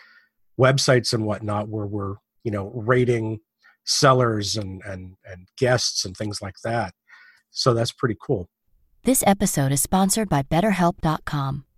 websites 0.58 1.12
and 1.12 1.24
whatnot, 1.24 1.68
where 1.68 1.86
we're 1.86 2.16
you 2.42 2.50
know 2.50 2.70
rating 2.74 3.40
sellers 3.84 4.56
and 4.56 4.82
and 4.84 5.16
and 5.24 5.48
guests 5.56 6.04
and 6.04 6.16
things 6.16 6.42
like 6.42 6.56
that. 6.64 6.92
So 7.50 7.72
that's 7.72 7.92
pretty 7.92 8.16
cool. 8.20 8.48
This 9.04 9.22
episode 9.26 9.70
is 9.70 9.82
sponsored 9.82 10.30
by 10.30 10.42
BetterHelp.com. 10.42 11.66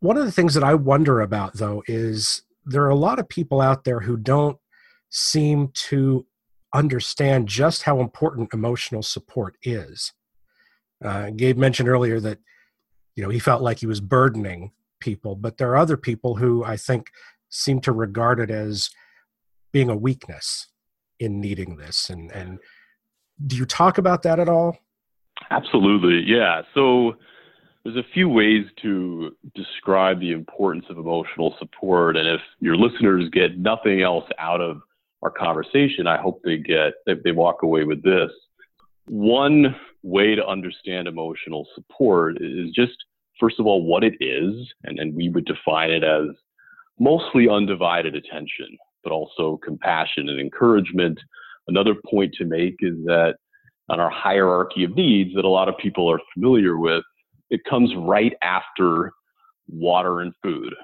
One 0.00 0.16
of 0.16 0.24
the 0.24 0.32
things 0.32 0.54
that 0.54 0.64
I 0.64 0.74
wonder 0.74 1.20
about, 1.20 1.54
though, 1.54 1.82
is 1.86 2.42
there 2.64 2.82
are 2.82 2.90
a 2.90 2.94
lot 2.94 3.18
of 3.18 3.28
people 3.28 3.60
out 3.60 3.84
there 3.84 4.00
who 4.00 4.16
don't 4.16 4.58
seem 5.10 5.68
to 5.74 6.26
understand 6.74 7.48
just 7.48 7.82
how 7.82 8.00
important 8.00 8.52
emotional 8.52 9.02
support 9.02 9.56
is. 9.62 10.12
Uh, 11.04 11.30
Gabe 11.30 11.56
mentioned 11.56 11.88
earlier 11.88 12.20
that 12.20 12.38
you 13.16 13.22
know 13.22 13.30
he 13.30 13.38
felt 13.38 13.62
like 13.62 13.78
he 13.78 13.86
was 13.86 14.00
burdening 14.00 14.72
people, 15.00 15.34
but 15.34 15.56
there 15.56 15.70
are 15.70 15.76
other 15.76 15.96
people 15.96 16.36
who 16.36 16.64
I 16.64 16.76
think 16.76 17.10
seem 17.48 17.80
to 17.80 17.92
regard 17.92 18.40
it 18.40 18.50
as 18.50 18.90
being 19.72 19.88
a 19.88 19.96
weakness 19.96 20.68
in 21.18 21.40
needing 21.40 21.76
this. 21.76 22.10
And 22.10 22.30
and 22.32 22.58
do 23.46 23.56
you 23.56 23.64
talk 23.64 23.98
about 23.98 24.22
that 24.22 24.38
at 24.38 24.48
all? 24.48 24.76
Absolutely, 25.50 26.24
yeah. 26.26 26.62
So 26.74 27.16
there's 27.84 27.96
a 27.96 28.12
few 28.12 28.28
ways 28.28 28.64
to 28.82 29.36
describe 29.54 30.20
the 30.20 30.32
importance 30.32 30.84
of 30.90 30.98
emotional 30.98 31.54
support, 31.58 32.16
and 32.16 32.28
if 32.28 32.40
your 32.60 32.76
listeners 32.76 33.28
get 33.32 33.58
nothing 33.58 34.02
else 34.02 34.24
out 34.38 34.60
of 34.60 34.80
our 35.22 35.30
conversation, 35.30 36.06
I 36.06 36.20
hope 36.20 36.40
they 36.44 36.58
get 36.58 36.94
they 37.06 37.32
walk 37.32 37.62
away 37.62 37.84
with 37.84 38.02
this. 38.02 38.30
One 39.06 39.74
way 40.02 40.34
to 40.34 40.46
understand 40.46 41.08
emotional 41.08 41.66
support 41.74 42.38
is 42.40 42.70
just 42.74 42.92
first 43.40 43.58
of 43.58 43.66
all 43.66 43.84
what 43.84 44.04
it 44.04 44.14
is, 44.20 44.54
and, 44.84 44.98
and 44.98 45.14
we 45.14 45.28
would 45.28 45.46
define 45.46 45.90
it 45.90 46.04
as 46.04 46.28
mostly 46.98 47.48
undivided 47.48 48.14
attention, 48.14 48.76
but 49.02 49.12
also 49.12 49.58
compassion 49.64 50.28
and 50.28 50.40
encouragement. 50.40 51.18
Another 51.68 51.94
point 52.10 52.34
to 52.34 52.44
make 52.44 52.76
is 52.80 52.96
that 53.04 53.34
on 53.88 54.00
our 54.00 54.10
hierarchy 54.10 54.84
of 54.84 54.94
needs 54.94 55.34
that 55.34 55.44
a 55.44 55.48
lot 55.48 55.68
of 55.68 55.78
people 55.78 56.10
are 56.10 56.20
familiar 56.34 56.76
with, 56.76 57.04
it 57.50 57.60
comes 57.68 57.92
right 57.96 58.34
after 58.42 59.12
water 59.68 60.20
and 60.20 60.32
food. 60.42 60.74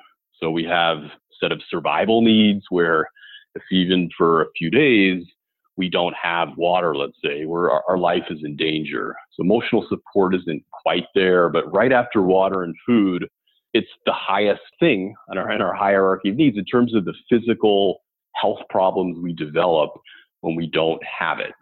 So 0.40 0.50
we 0.50 0.64
have 0.64 0.99
a 0.99 1.12
set 1.40 1.52
of 1.52 1.61
survival 1.71 2.23
needs 2.23 2.64
where 2.71 3.09
if 3.54 3.62
even 3.71 4.11
for 4.16 4.42
a 4.42 4.47
few 4.56 4.71
days 4.71 5.25
we 5.76 5.88
don't 5.88 6.14
have 6.21 6.56
water, 6.56 6.97
let's 6.97 7.16
say, 7.25 7.47
where 7.47 7.71
our, 7.71 7.83
our 7.88 7.99
life 7.99 8.25
is 8.30 8.38
in 8.44 8.56
danger. 8.56 9.14
So 9.33 9.42
emotional 9.42 9.87
support 9.88 10.35
isn't 10.35 10.62
quite 10.71 11.06
there, 11.14 11.49
but 11.49 11.73
right 11.73 11.92
after 11.92 12.23
water 12.23 12.62
and 12.62 12.75
food, 12.87 13.26
it's 13.73 13.88
the 14.06 14.12
highest 14.12 14.62
thing 14.78 15.14
in 15.33 15.38
our, 15.38 15.50
in 15.50 15.61
our 15.61 15.75
hierarchy 15.75 16.30
of 16.30 16.37
needs 16.37 16.56
in 16.56 16.64
terms 16.64 16.94
of 16.94 17.04
the 17.04 17.14
physical 17.28 18.02
health 18.35 18.61
problems 18.71 19.18
we 19.21 19.33
develop 19.33 19.90
when 20.42 20.54
we 20.54 20.68
don't 20.68 21.02
have 21.04 21.38
it. 21.40 21.52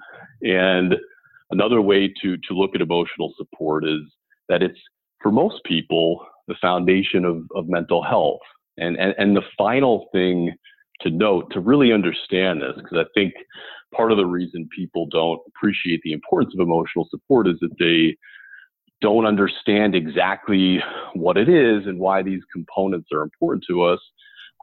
And 0.47 0.94
another 1.50 1.80
way 1.80 2.12
to, 2.23 2.37
to 2.37 2.54
look 2.54 2.75
at 2.75 2.82
emotional 2.82 3.32
support 3.38 3.85
is 3.87 4.00
that 4.49 4.62
it's, 4.62 4.78
for 5.22 5.30
most 5.30 5.62
people, 5.64 6.26
the 6.49 6.56
foundation 6.61 7.25
of, 7.25 7.44
of 7.54 7.68
mental 7.68 8.02
health. 8.02 8.40
And, 8.78 8.96
and, 8.96 9.14
and 9.18 9.37
the 9.37 9.42
final 9.56 10.08
thing 10.12 10.52
to 11.02 11.11
note 11.11 11.50
to 11.52 11.61
really 11.61 11.92
understand 11.92 12.62
this, 12.62 12.75
because 12.76 12.99
I 12.99 13.04
think 13.14 13.34
part 13.94 14.12
of 14.12 14.18
the 14.18 14.26
reason 14.26 14.68
people 14.75 15.06
don't 15.11 15.40
appreciate 15.49 16.00
the 16.02 16.12
importance 16.12 16.54
of 16.54 16.61
emotional 16.61 17.06
support 17.11 17.49
is 17.49 17.56
that 17.61 17.76
they 17.78 18.16
don't 19.00 19.26
understand 19.26 19.94
exactly 19.94 20.82
what 21.14 21.37
it 21.37 21.49
is 21.49 21.87
and 21.87 21.99
why 21.99 22.22
these 22.22 22.40
components 22.52 23.08
are 23.12 23.22
important 23.22 23.64
to 23.68 23.82
us, 23.82 23.99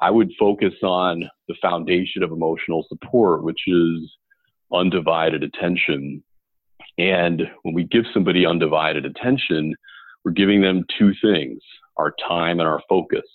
I 0.01 0.09
would 0.09 0.31
focus 0.39 0.74
on 0.81 1.29
the 1.48 1.55
foundation 1.62 2.24
of 2.24 2.31
emotional 2.31 2.86
support, 2.88 3.43
which 3.43 3.62
is 3.67 4.09
undivided 4.71 5.43
attention. 5.43 6.24
And 6.98 7.43
when 7.63 7.74
we 7.74 7.84
give 7.86 8.05
somebody 8.13 8.46
undivided 8.46 9.05
attention, 9.05 9.75
we're 10.24 10.31
giving 10.31 10.62
them 10.62 10.86
two 10.98 11.13
things 11.22 11.62
our 11.98 12.13
time 12.27 12.60
and 12.60 12.67
our 12.67 12.81
focus. 12.88 13.25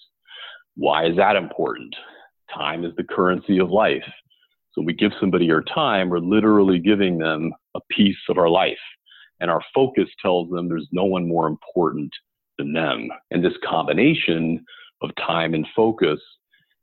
Why 0.77 1.07
is 1.07 1.17
that 1.17 1.37
important? 1.37 1.95
Time 2.53 2.85
is 2.85 2.93
the 2.97 3.05
currency 3.05 3.59
of 3.59 3.71
life. 3.71 4.05
So 4.73 4.83
we 4.83 4.93
give 4.93 5.13
somebody 5.21 5.51
our 5.53 5.63
time, 5.63 6.09
we're 6.09 6.19
literally 6.19 6.79
giving 6.79 7.19
them 7.19 7.53
a 7.77 7.81
piece 7.91 8.17
of 8.29 8.39
our 8.39 8.49
life 8.49 8.77
and 9.41 9.51
our 9.51 9.61
focus 9.75 10.09
tells 10.23 10.51
them 10.51 10.69
there's 10.69 10.89
no 10.93 11.05
one 11.05 11.29
more 11.29 11.47
important 11.47 12.11
than 12.59 12.73
them. 12.73 13.09
And 13.31 13.45
this 13.45 13.53
combination 13.63 14.65
of 15.03 15.11
time 15.17 15.55
and 15.55 15.67
focus 15.75 16.21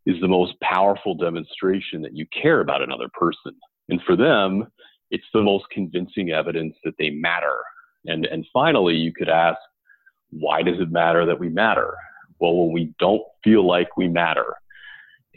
is 0.06 0.20
the 0.22 0.28
most 0.28 0.60
powerful 0.62 1.16
demonstration 1.16 2.01
that 2.01 2.16
you 2.16 2.25
care 2.40 2.62
about 2.62 2.82
another 2.82 3.08
person. 3.13 3.54
And 3.90 4.01
for 4.06 4.16
them, 4.16 4.68
it's 5.12 5.27
the 5.34 5.41
most 5.41 5.65
convincing 5.72 6.32
evidence 6.32 6.75
that 6.84 6.96
they 6.98 7.10
matter. 7.12 7.58
And, 8.06 8.25
and 8.25 8.46
finally, 8.51 8.96
you 8.96 9.13
could 9.13 9.30
ask, 9.30 9.60
why 10.32 10.63
does 10.63 10.80
it 10.80 10.91
matter 10.91 11.25
that 11.25 11.39
we 11.39 11.50
matter? 11.50 11.94
Well, 12.39 12.56
when 12.56 12.74
we 12.74 12.94
don't 12.98 13.22
feel 13.44 13.68
like 13.68 13.98
we 13.98 14.08
matter, 14.08 14.56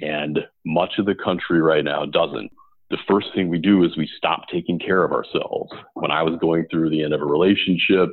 and 0.01 0.39
much 0.65 0.95
of 0.99 1.07
the 1.07 1.15
country 1.15 1.61
right 1.61 1.85
now 1.85 2.07
doesn't, 2.07 2.51
the 2.91 2.99
first 3.09 3.29
thing 3.35 3.49
we 3.49 3.59
do 3.59 3.85
is 3.85 3.97
we 3.97 4.09
stop 4.17 4.45
taking 4.53 4.79
care 4.79 5.05
of 5.05 5.13
ourselves. 5.13 5.73
When 5.95 6.11
I 6.11 6.23
was 6.23 6.39
going 6.41 6.67
through 6.71 6.91
the 6.91 7.03
end 7.03 7.13
of 7.13 7.21
a 7.21 7.27
relationship 7.27 8.11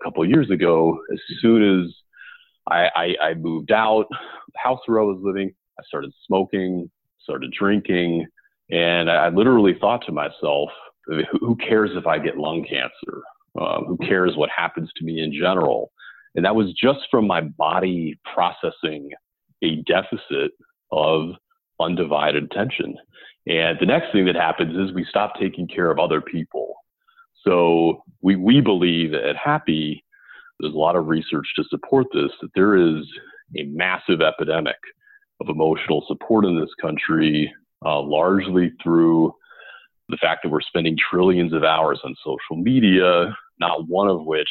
a 0.00 0.04
couple 0.04 0.22
of 0.22 0.28
years 0.28 0.50
ago, 0.50 0.98
as 1.12 1.20
soon 1.40 1.62
as 1.62 1.94
I, 2.68 2.88
I, 2.94 3.14
I 3.28 3.34
moved 3.34 3.70
out, 3.70 4.06
the 4.10 4.58
house 4.58 4.80
where 4.86 5.00
I 5.00 5.04
was 5.04 5.20
living, 5.22 5.54
I 5.78 5.82
started 5.84 6.12
smoking, 6.26 6.90
started 7.20 7.52
drinking, 7.52 8.26
and 8.70 9.10
I 9.10 9.28
literally 9.28 9.76
thought 9.80 10.04
to 10.06 10.12
myself, 10.12 10.70
who 11.40 11.56
cares 11.56 11.90
if 11.94 12.06
I 12.06 12.18
get 12.18 12.36
lung 12.36 12.64
cancer? 12.68 13.22
Uh, 13.58 13.80
who 13.84 13.96
cares 13.98 14.36
what 14.36 14.50
happens 14.54 14.90
to 14.96 15.04
me 15.04 15.22
in 15.22 15.32
general? 15.32 15.90
And 16.34 16.44
that 16.44 16.54
was 16.54 16.72
just 16.74 17.00
from 17.10 17.26
my 17.26 17.40
body 17.40 18.18
processing 18.34 19.10
a 19.62 19.76
deficit 19.86 20.52
of 20.92 21.30
undivided 21.80 22.44
attention. 22.44 22.96
And 23.46 23.78
the 23.80 23.86
next 23.86 24.12
thing 24.12 24.26
that 24.26 24.34
happens 24.34 24.76
is 24.76 24.94
we 24.94 25.06
stop 25.08 25.34
taking 25.40 25.66
care 25.66 25.90
of 25.90 25.98
other 25.98 26.20
people. 26.20 26.74
So 27.46 28.02
we, 28.22 28.36
we 28.36 28.60
believe 28.60 29.14
at 29.14 29.36
Happy, 29.36 30.04
there's 30.60 30.74
a 30.74 30.78
lot 30.78 30.96
of 30.96 31.06
research 31.06 31.46
to 31.56 31.64
support 31.70 32.06
this, 32.12 32.30
that 32.42 32.50
there 32.54 32.76
is 32.76 33.06
a 33.56 33.64
massive 33.64 34.20
epidemic 34.20 34.76
of 35.40 35.48
emotional 35.48 36.04
support 36.08 36.44
in 36.44 36.58
this 36.58 36.70
country, 36.80 37.52
uh, 37.84 38.00
largely 38.00 38.72
through 38.82 39.32
the 40.08 40.18
fact 40.18 40.42
that 40.42 40.50
we're 40.50 40.60
spending 40.60 40.96
trillions 41.10 41.52
of 41.52 41.64
hours 41.64 42.00
on 42.04 42.14
social 42.24 42.62
media, 42.62 43.34
not 43.58 43.88
one 43.88 44.08
of 44.08 44.24
which, 44.24 44.48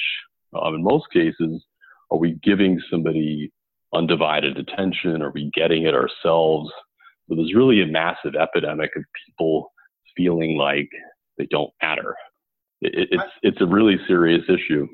um, 0.60 0.76
in 0.76 0.84
most 0.84 1.06
cases, 1.12 1.64
are 2.12 2.18
we 2.18 2.40
giving 2.44 2.80
somebody 2.90 3.52
undivided 3.94 4.58
attention? 4.58 5.22
Are 5.22 5.32
we 5.32 5.50
getting 5.54 5.84
it 5.84 5.94
ourselves? 5.94 6.72
So 7.28 7.36
there's 7.36 7.56
really 7.56 7.82
a 7.82 7.88
massive 7.88 8.36
epidemic 8.36 8.92
of 8.96 9.04
people 9.26 9.72
feeling 10.16 10.58
like 10.58 10.90
they 11.38 11.48
don't 11.50 11.72
matter. 11.82 12.16
It, 12.82 13.10
it's 13.12 13.32
it's 13.42 13.62
a 13.62 13.66
really 13.66 13.98
serious 14.08 14.44
issue. 14.48 14.88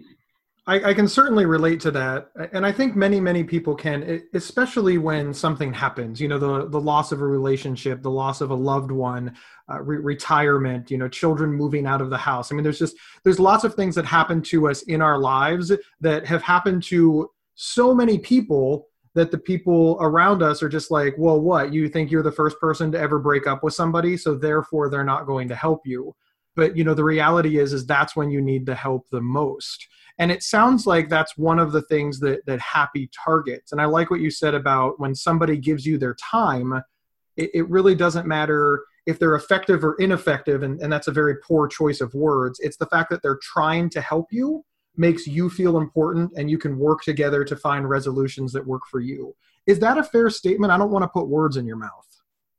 I, 0.68 0.92
I, 0.92 0.94
can 0.94 1.08
certainly 1.08 1.48
relate 1.48 1.80
to 1.82 1.92
that, 1.92 2.30
and 2.54 2.68
I 2.68 2.72
think 2.72 2.96
many 2.96 3.20
many 3.20 3.44
people 3.44 3.74
can, 3.74 4.22
especially 4.36 5.00
when 5.00 5.34
something 5.34 5.74
happens. 5.74 6.22
You 6.22 6.28
know, 6.28 6.38
the 6.38 6.70
the 6.70 6.80
loss 6.80 7.12
of 7.12 7.20
a 7.20 7.26
relationship, 7.26 8.04
the 8.04 8.12
loss 8.12 8.42
of 8.42 8.52
a 8.52 8.56
loved 8.56 8.92
one, 8.92 9.36
uh, 9.72 9.82
re- 9.82 9.98
retirement. 9.98 10.92
You 10.92 11.00
know, 11.00 11.08
children 11.08 11.52
moving 11.52 11.88
out 11.88 12.00
of 12.00 12.12
the 12.12 12.18
house. 12.18 12.52
I 12.52 12.56
mean, 12.56 12.64
there's 12.64 12.78
just 12.78 12.96
there's 13.24 13.40
lots 13.40 13.64
of 13.64 13.74
things 13.74 13.96
that 13.96 14.06
happen 14.06 14.40
to 14.44 14.70
us 14.70 14.84
in 14.84 15.02
our 15.02 15.18
lives 15.18 15.72
that 16.00 16.28
have 16.28 16.44
happened 16.44 16.84
to 16.84 17.32
so 17.56 17.96
many 17.96 18.20
people 18.20 18.88
that 19.16 19.32
the 19.32 19.40
people 19.40 19.98
around 20.00 20.44
us 20.44 20.62
are 20.62 20.70
just 20.70 20.92
like, 20.92 21.16
well, 21.18 21.42
what? 21.42 21.74
You 21.74 21.90
think 21.90 22.12
you're 22.12 22.24
the 22.24 22.32
first 22.32 22.60
person 22.60 22.92
to 22.92 23.00
ever 23.00 23.18
break 23.18 23.48
up 23.48 23.64
with 23.64 23.74
somebody, 23.74 24.16
so 24.16 24.36
therefore 24.36 24.90
they're 24.90 25.04
not 25.04 25.26
going 25.26 25.48
to 25.48 25.56
help 25.56 25.82
you. 25.86 26.16
But 26.56 26.78
you 26.78 26.84
know, 26.84 26.94
the 26.94 27.04
reality 27.04 27.58
is, 27.58 27.74
is 27.74 27.86
that's 27.86 28.16
when 28.16 28.30
you 28.30 28.42
need 28.42 28.68
the 28.68 28.76
help 28.76 29.10
the 29.10 29.22
most. 29.22 29.88
And 30.20 30.32
it 30.32 30.44
sounds 30.44 30.86
like 30.86 31.10
that's 31.10 31.38
one 31.38 31.60
of 31.60 31.72
the 31.72 31.82
things 31.84 32.20
that 32.20 32.46
that 32.46 32.60
happy 32.60 33.10
targets. 33.26 33.72
And 33.72 33.82
I 33.82 33.86
like 33.86 34.12
what 34.12 34.22
you 34.22 34.32
said 34.32 34.54
about 34.54 35.00
when 35.00 35.16
somebody 35.16 35.58
gives 35.58 35.86
you 35.86 35.98
their 35.98 36.16
time, 36.16 36.82
it, 37.38 37.50
it 37.54 37.70
really 37.70 37.96
doesn't 37.96 38.28
matter 38.28 38.84
if 39.06 39.18
they're 39.18 39.36
effective 39.36 39.84
or 39.84 39.96
ineffective, 39.96 40.64
and, 40.64 40.80
and 40.80 40.94
that's 40.94 41.08
a 41.08 41.12
very 41.12 41.36
poor 41.38 41.68
choice 41.68 42.02
of 42.02 42.14
words. 42.14 42.60
It's 42.60 42.78
the 42.78 42.86
fact 42.86 43.10
that 43.10 43.22
they're 43.24 43.40
trying 43.42 43.90
to 43.92 44.02
help 44.02 44.28
you 44.32 44.64
makes 44.96 45.26
you 45.26 45.50
feel 45.50 45.78
important 45.78 46.32
and 46.36 46.52
you 46.52 46.58
can 46.58 46.78
work 46.78 47.02
together 47.02 47.44
to 47.46 47.56
find 47.56 47.90
resolutions 47.90 48.52
that 48.54 48.66
work 48.66 48.84
for 48.90 49.00
you. 49.00 49.36
Is 49.66 49.80
that 49.80 49.98
a 49.98 50.04
fair 50.04 50.30
statement? 50.30 50.72
I 50.72 50.78
don't 50.78 50.92
want 50.92 51.04
to 51.04 51.08
put 51.08 51.28
words 51.28 51.58
in 51.58 51.66
your 51.66 51.78
mouth. 51.78 52.08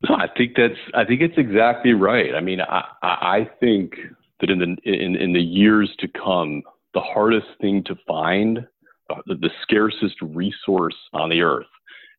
No, 0.09 0.17
I 0.17 0.27
think 0.37 0.57
that's 0.57 0.79
I 0.95 1.05
think 1.05 1.21
it's 1.21 1.39
exactly 1.39 1.93
right. 1.93 2.35
I 2.35 2.41
mean, 2.41 2.61
I 2.61 2.85
I 3.03 3.51
think 3.61 3.95
that 4.41 4.51
in 4.51 4.59
the 4.59 4.77
in 4.85 5.15
in 5.15 5.33
the 5.33 5.41
years 5.41 5.95
to 6.01 6.09
come, 6.09 6.63
the 6.95 7.01
hardest 7.01 7.47
thing 7.61 7.83
to 7.85 7.97
find, 8.07 8.67
uh, 9.11 9.21
the, 9.27 9.35
the 9.37 9.51
scarcest 9.63 10.17
resource 10.21 10.97
on 11.13 11.31
the 11.31 11.41
earth, 11.41 11.67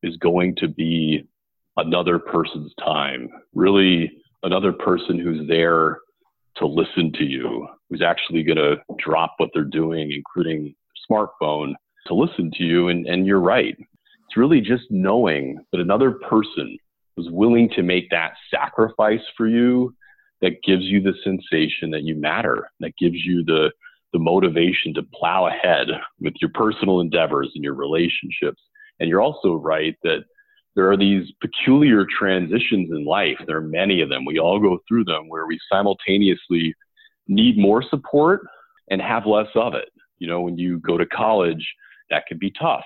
is 0.01 0.17
going 0.17 0.55
to 0.57 0.67
be 0.67 1.27
another 1.77 2.19
person's 2.19 2.73
time. 2.83 3.29
Really, 3.53 4.11
another 4.43 4.73
person 4.73 5.17
who's 5.17 5.47
there 5.47 5.99
to 6.57 6.67
listen 6.67 7.11
to 7.13 7.23
you, 7.23 7.67
who's 7.89 8.01
actually 8.01 8.43
going 8.43 8.57
to 8.57 8.77
drop 8.99 9.35
what 9.37 9.49
they're 9.53 9.63
doing, 9.63 10.11
including 10.11 10.75
smartphone, 11.09 11.73
to 12.07 12.13
listen 12.13 12.51
to 12.57 12.63
you. 12.63 12.89
And, 12.89 13.07
and 13.07 13.25
you're 13.25 13.39
right. 13.39 13.75
It's 13.77 14.37
really 14.37 14.61
just 14.61 14.83
knowing 14.89 15.63
that 15.71 15.81
another 15.81 16.11
person 16.11 16.77
was 17.17 17.27
willing 17.29 17.69
to 17.69 17.83
make 17.83 18.09
that 18.09 18.33
sacrifice 18.51 19.21
for 19.37 19.47
you 19.47 19.95
that 20.41 20.61
gives 20.63 20.83
you 20.83 21.01
the 21.01 21.13
sensation 21.23 21.89
that 21.91 22.03
you 22.03 22.15
matter, 22.15 22.69
that 22.81 22.97
gives 22.97 23.15
you 23.15 23.43
the, 23.45 23.71
the 24.13 24.19
motivation 24.19 24.93
to 24.93 25.03
plow 25.13 25.47
ahead 25.47 25.87
with 26.19 26.33
your 26.39 26.51
personal 26.53 27.01
endeavors 27.01 27.51
and 27.55 27.63
your 27.63 27.73
relationships. 27.73 28.61
And 28.99 29.09
you're 29.09 29.21
also 29.21 29.55
right 29.55 29.95
that 30.03 30.23
there 30.75 30.89
are 30.89 30.97
these 30.97 31.31
peculiar 31.41 32.05
transitions 32.05 32.89
in 32.91 33.05
life. 33.05 33.37
There 33.45 33.57
are 33.57 33.61
many 33.61 34.01
of 34.01 34.09
them. 34.09 34.25
We 34.25 34.39
all 34.39 34.59
go 34.59 34.79
through 34.87 35.05
them 35.05 35.27
where 35.27 35.45
we 35.45 35.59
simultaneously 35.71 36.73
need 37.27 37.57
more 37.57 37.83
support 37.83 38.41
and 38.89 39.01
have 39.01 39.25
less 39.25 39.47
of 39.55 39.73
it. 39.73 39.89
You 40.19 40.27
know, 40.27 40.41
when 40.41 40.57
you 40.57 40.79
go 40.79 40.97
to 40.97 41.05
college, 41.05 41.65
that 42.09 42.25
can 42.27 42.37
be 42.37 42.53
tough, 42.59 42.85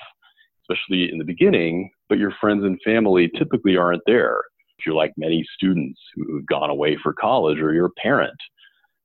especially 0.64 1.12
in 1.12 1.18
the 1.18 1.24
beginning, 1.26 1.92
but 2.10 2.18
your 2.18 2.34
friends 2.40 2.64
and 2.64 2.80
family 2.84 3.30
typically 3.38 3.78
aren't 3.78 4.04
there. 4.06 4.42
If 4.80 4.86
you're 4.86 4.96
like 4.96 5.14
many 5.18 5.46
students 5.56 6.00
who've 6.16 6.46
gone 6.46 6.70
away 6.70 6.98
for 7.02 7.14
college 7.14 7.60
or 7.60 7.74
you're 7.74 7.88
a 7.88 8.02
parent, 8.02 8.38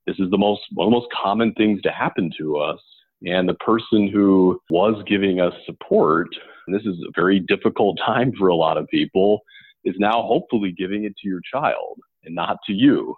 this 0.05 0.17
is 0.19 0.29
the 0.31 0.37
most 0.37 0.61
one 0.73 0.87
of 0.87 0.91
the 0.91 0.97
most 0.99 1.11
common 1.11 1.53
things 1.53 1.81
to 1.81 1.91
happen 1.91 2.31
to 2.37 2.57
us. 2.57 2.79
And 3.25 3.47
the 3.47 3.53
person 3.55 4.09
who 4.09 4.59
was 4.69 5.01
giving 5.07 5.39
us 5.39 5.53
support 5.65 6.27
this 6.67 6.83
is 6.83 6.99
a 7.07 7.11
very 7.15 7.39
difficult 7.39 7.97
time 8.05 8.31
for 8.37 8.47
a 8.47 8.55
lot 8.55 8.77
of 8.77 8.87
people, 8.87 9.41
is 9.83 9.95
now 9.97 10.21
hopefully 10.21 10.71
giving 10.71 11.03
it 11.03 11.13
to 11.17 11.27
your 11.27 11.41
child 11.51 11.99
and 12.23 12.33
not 12.33 12.57
to 12.65 12.73
you. 12.73 13.15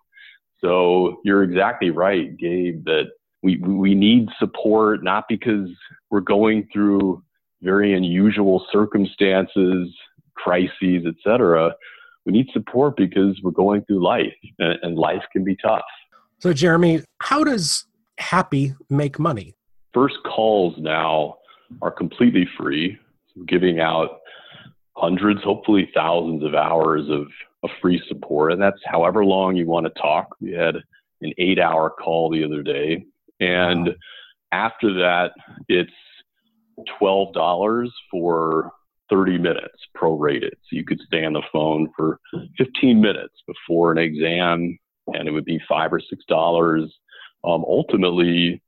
So 0.61 1.21
you're 1.23 1.43
exactly 1.43 1.91
right, 1.91 2.35
Gabe, 2.37 2.83
that 2.85 3.11
we, 3.43 3.57
we 3.57 3.93
need 3.93 4.29
support 4.39 5.03
not 5.03 5.25
because 5.29 5.69
we're 6.09 6.21
going 6.21 6.67
through 6.73 7.21
very 7.61 7.93
unusual 7.93 8.65
circumstances, 8.71 9.95
crises, 10.35 11.05
etc. 11.05 11.71
We 12.25 12.31
need 12.31 12.47
support 12.51 12.97
because 12.97 13.39
we're 13.43 13.51
going 13.51 13.85
through 13.85 14.03
life 14.03 14.33
and 14.57 14.97
life 14.97 15.21
can 15.31 15.43
be 15.43 15.55
tough. 15.57 15.83
So, 16.39 16.53
Jeremy, 16.53 17.01
how 17.19 17.43
does 17.43 17.85
Happy 18.17 18.73
make 18.89 19.19
money? 19.19 19.55
First 19.93 20.15
calls 20.25 20.75
now 20.77 21.35
are 21.81 21.91
completely 21.91 22.47
free 22.57 22.97
giving 23.47 23.79
out 23.79 24.21
hundreds, 24.95 25.43
hopefully 25.43 25.89
thousands 25.93 26.43
of 26.43 26.55
hours 26.55 27.09
of, 27.09 27.27
of 27.63 27.69
free 27.81 28.01
support. 28.07 28.53
And 28.53 28.61
that's 28.61 28.79
however 28.85 29.25
long 29.25 29.55
you 29.55 29.65
want 29.65 29.85
to 29.85 30.01
talk. 30.01 30.35
We 30.39 30.53
had 30.53 30.77
an 31.21 31.33
eight 31.37 31.59
hour 31.59 31.89
call 31.89 32.29
the 32.29 32.43
other 32.43 32.63
day. 32.63 33.05
And 33.41 33.89
after 34.51 34.93
that, 34.93 35.31
it's 35.67 35.91
$12 37.01 37.89
for 38.09 38.71
30 39.09 39.37
minutes 39.37 39.77
prorated. 39.95 40.51
So 40.51 40.71
you 40.71 40.85
could 40.85 41.01
stay 41.05 41.25
on 41.25 41.33
the 41.33 41.43
phone 41.51 41.89
for 41.95 42.19
15 42.57 43.01
minutes 43.01 43.33
before 43.45 43.91
an 43.91 43.97
exam 43.97 44.77
and 45.07 45.27
it 45.27 45.31
would 45.31 45.45
be 45.45 45.59
five 45.67 45.93
or 45.93 45.99
six 45.99 46.23
dollars. 46.25 46.93
Um, 47.43 47.63
ultimately, 47.67 48.61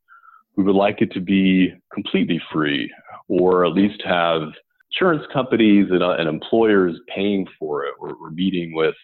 we 0.56 0.63
would 0.63 0.75
like 0.75 1.01
it 1.01 1.12
to 1.13 1.20
be 1.20 1.74
completely 1.94 2.41
free 2.51 2.91
or 3.27 3.65
at 3.65 3.74
least 3.74 4.01
have 4.06 4.50
insurance 4.91 5.24
companies 5.34 5.88
and, 5.91 6.03
uh, 6.03 6.12
and 6.12 6.29
employers 6.29 6.96
paying 7.13 7.46
for 7.60 7.86
it. 7.86 7.94
We're, 8.00 8.20
we're 8.20 8.32
meeting 8.32 8.73
with 8.73 8.95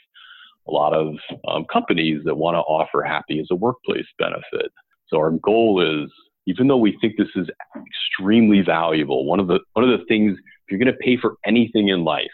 a 0.68 0.72
lot 0.72 0.94
of 0.94 1.16
um, 1.48 1.66
companies 1.72 2.22
that 2.26 2.36
want 2.36 2.56
to 2.56 2.60
offer 2.60 3.04
happy 3.04 3.40
as 3.40 3.48
a 3.52 3.56
workplace 3.56 4.06
benefit. 4.18 4.72
So 5.08 5.18
our 5.18 5.32
goal 5.32 5.82
is, 5.82 6.10
even 6.48 6.68
though 6.68 6.78
we 6.78 6.98
think 7.02 7.16
this 7.18 7.28
is 7.36 7.48
extremely 7.76 8.62
valuable, 8.62 9.26
one 9.26 9.40
of 9.40 9.48
the 9.48 9.60
one 9.74 9.88
of 9.88 9.98
the 9.98 10.06
things 10.06 10.38
if 10.38 10.72
you're 10.72 10.80
going 10.80 10.92
to 10.92 11.00
pay 11.00 11.18
for 11.18 11.36
anything 11.46 11.90
in 11.90 12.04
life, 12.04 12.32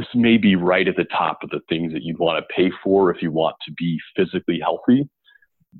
this 0.00 0.08
may 0.14 0.38
be 0.38 0.56
right 0.56 0.88
at 0.88 0.96
the 0.96 1.04
top 1.04 1.42
of 1.42 1.50
the 1.50 1.60
things 1.68 1.92
that 1.92 2.02
you'd 2.02 2.18
want 2.18 2.42
to 2.42 2.54
pay 2.54 2.70
for 2.82 3.14
if 3.14 3.20
you 3.20 3.30
want 3.30 3.54
to 3.66 3.72
be 3.72 3.98
physically 4.16 4.58
healthy. 4.58 5.06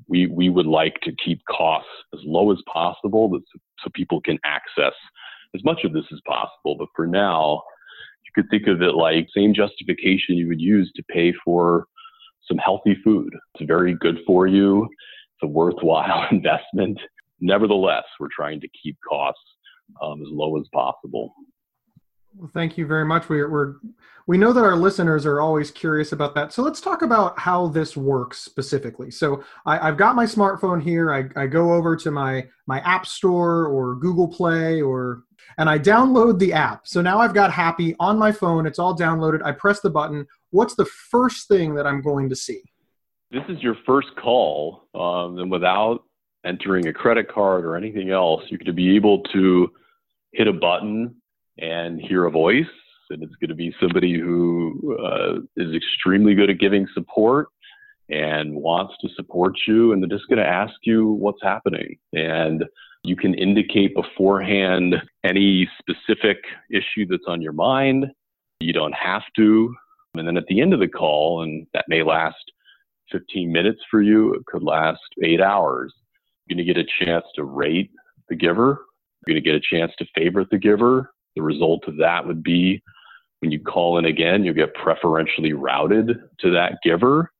We 0.07 0.27
we 0.27 0.49
would 0.49 0.67
like 0.67 0.99
to 1.01 1.11
keep 1.25 1.41
costs 1.49 1.89
as 2.13 2.19
low 2.23 2.51
as 2.51 2.59
possible 2.71 3.31
so 3.79 3.89
people 3.95 4.21
can 4.21 4.37
access 4.45 4.93
as 5.55 5.63
much 5.63 5.83
of 5.83 5.91
this 5.91 6.05
as 6.13 6.21
possible. 6.25 6.75
But 6.77 6.89
for 6.95 7.07
now, 7.07 7.63
you 8.23 8.31
could 8.35 8.49
think 8.51 8.67
of 8.67 8.83
it 8.83 8.93
like 8.93 9.27
same 9.35 9.55
justification 9.55 10.35
you 10.37 10.47
would 10.47 10.61
use 10.61 10.91
to 10.95 11.03
pay 11.09 11.33
for 11.43 11.85
some 12.47 12.59
healthy 12.59 12.95
food. 13.03 13.33
It's 13.55 13.67
very 13.67 13.95
good 13.95 14.19
for 14.27 14.45
you. 14.45 14.83
It's 14.83 15.43
a 15.43 15.47
worthwhile 15.47 16.27
investment. 16.31 16.99
Nevertheless, 17.39 18.03
we're 18.19 18.27
trying 18.33 18.61
to 18.61 18.69
keep 18.81 18.97
costs 19.07 19.41
um, 19.99 20.21
as 20.21 20.27
low 20.29 20.59
as 20.59 20.67
possible. 20.71 21.33
Well, 22.35 22.49
thank 22.53 22.77
you 22.77 22.85
very 22.85 23.05
much. 23.05 23.29
We're, 23.29 23.49
we're 23.49 23.75
we 24.27 24.37
know 24.37 24.53
that 24.53 24.63
our 24.63 24.75
listeners 24.75 25.25
are 25.25 25.41
always 25.41 25.71
curious 25.71 26.11
about 26.11 26.35
that. 26.35 26.53
So 26.53 26.61
let's 26.61 26.79
talk 26.79 27.01
about 27.01 27.37
how 27.37 27.67
this 27.67 27.97
works 27.97 28.39
specifically. 28.39 29.11
So 29.11 29.43
I, 29.65 29.87
have 29.87 29.97
got 29.97 30.15
my 30.15 30.25
smartphone 30.25 30.81
here. 30.81 31.13
I, 31.13 31.25
I 31.35 31.47
go 31.47 31.73
over 31.73 31.95
to 31.97 32.11
my 32.11 32.47
my 32.67 32.79
app 32.81 33.05
store 33.05 33.67
or 33.67 33.95
Google 33.95 34.27
Play 34.27 34.81
or 34.81 35.23
and 35.57 35.69
I 35.69 35.79
download 35.79 36.39
the 36.39 36.53
app. 36.53 36.87
So 36.87 37.01
now 37.01 37.19
I've 37.19 37.33
got 37.33 37.51
Happy 37.51 37.95
on 37.99 38.17
my 38.17 38.31
phone. 38.31 38.65
It's 38.65 38.79
all 38.79 38.97
downloaded. 38.97 39.43
I 39.43 39.51
press 39.51 39.81
the 39.81 39.89
button. 39.89 40.25
What's 40.51 40.75
the 40.75 40.85
first 40.85 41.47
thing 41.47 41.75
that 41.75 41.87
I'm 41.87 42.01
going 42.01 42.29
to 42.29 42.35
see? 42.35 42.61
This 43.31 43.43
is 43.49 43.61
your 43.61 43.75
first 43.85 44.09
call, 44.21 44.87
um, 44.93 45.37
and 45.39 45.49
without 45.49 46.03
entering 46.45 46.87
a 46.87 46.93
credit 46.93 47.31
card 47.31 47.63
or 47.63 47.77
anything 47.77 48.09
else, 48.09 48.43
you're 48.49 48.57
going 48.57 48.65
to 48.65 48.73
be 48.73 48.95
able 48.95 49.23
to 49.23 49.71
hit 50.33 50.47
a 50.47 50.53
button 50.53 51.15
and 51.57 51.99
hear 51.99 52.25
a 52.25 52.31
voice. 52.31 52.65
And 53.09 53.23
it's 53.23 53.35
going 53.35 53.49
to 53.49 53.55
be 53.55 53.75
somebody 53.79 54.17
who 54.17 54.97
uh, 55.03 55.39
is 55.57 55.75
extremely 55.75 56.33
good 56.33 56.49
at 56.49 56.59
giving 56.59 56.87
support 56.93 57.49
and 58.09 58.55
wants 58.55 58.93
to 59.01 59.09
support 59.15 59.53
you. 59.67 59.91
And 59.91 60.01
they're 60.01 60.17
just 60.17 60.29
going 60.29 60.39
to 60.39 60.47
ask 60.47 60.73
you 60.83 61.11
what's 61.11 61.41
happening. 61.41 61.97
And 62.13 62.65
you 63.03 63.15
can 63.15 63.33
indicate 63.33 63.95
beforehand 63.95 64.95
any 65.23 65.67
specific 65.79 66.37
issue 66.69 67.07
that's 67.09 67.23
on 67.27 67.41
your 67.41 67.53
mind. 67.53 68.05
You 68.59 68.73
don't 68.73 68.93
have 68.93 69.23
to. 69.37 69.73
And 70.15 70.27
then 70.27 70.37
at 70.37 70.45
the 70.47 70.61
end 70.61 70.73
of 70.73 70.79
the 70.79 70.87
call, 70.87 71.41
and 71.41 71.65
that 71.73 71.85
may 71.87 72.03
last 72.03 72.51
15 73.11 73.51
minutes 73.51 73.79
for 73.89 74.01
you, 74.01 74.33
it 74.33 74.45
could 74.45 74.63
last 74.63 75.01
eight 75.23 75.41
hours. 75.41 75.93
You're 76.45 76.55
going 76.55 76.65
to 76.65 76.73
get 76.73 76.81
a 76.81 77.05
chance 77.05 77.25
to 77.35 77.43
rate 77.43 77.91
the 78.29 78.35
giver. 78.35 78.85
You're 79.25 79.33
going 79.33 79.43
to 79.43 79.49
get 79.49 79.55
a 79.55 79.75
chance 79.75 79.91
to 79.99 80.05
favorite 80.15 80.49
the 80.51 80.57
giver. 80.57 81.11
The 81.35 81.41
result 81.41 81.87
of 81.87 81.97
that 81.97 82.25
would 82.25 82.43
be 82.43 82.81
when 83.41 83.51
you 83.51 83.59
call 83.59 83.97
in 83.97 84.05
again, 84.05 84.43
you'll 84.43 84.53
get 84.53 84.73
preferentially 84.75 85.53
routed 85.53 86.19
to 86.39 86.51
that 86.51 86.77
giver. 86.83 87.31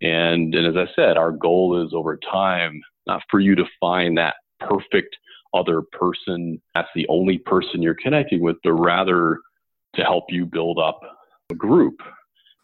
And, 0.00 0.54
and 0.54 0.66
as 0.66 0.76
I 0.76 0.90
said, 0.94 1.16
our 1.16 1.32
goal 1.32 1.84
is 1.84 1.92
over 1.92 2.16
time, 2.16 2.80
not 3.06 3.22
for 3.30 3.40
you 3.40 3.54
to 3.56 3.64
find 3.80 4.16
that 4.18 4.36
perfect 4.60 5.16
other 5.54 5.82
person, 5.82 6.60
that's 6.74 6.88
the 6.94 7.06
only 7.08 7.38
person 7.38 7.82
you're 7.82 7.96
connecting 8.02 8.40
with, 8.40 8.56
but 8.64 8.72
rather 8.72 9.38
to 9.96 10.02
help 10.02 10.24
you 10.28 10.46
build 10.46 10.78
up 10.78 11.00
a 11.50 11.54
group 11.54 12.00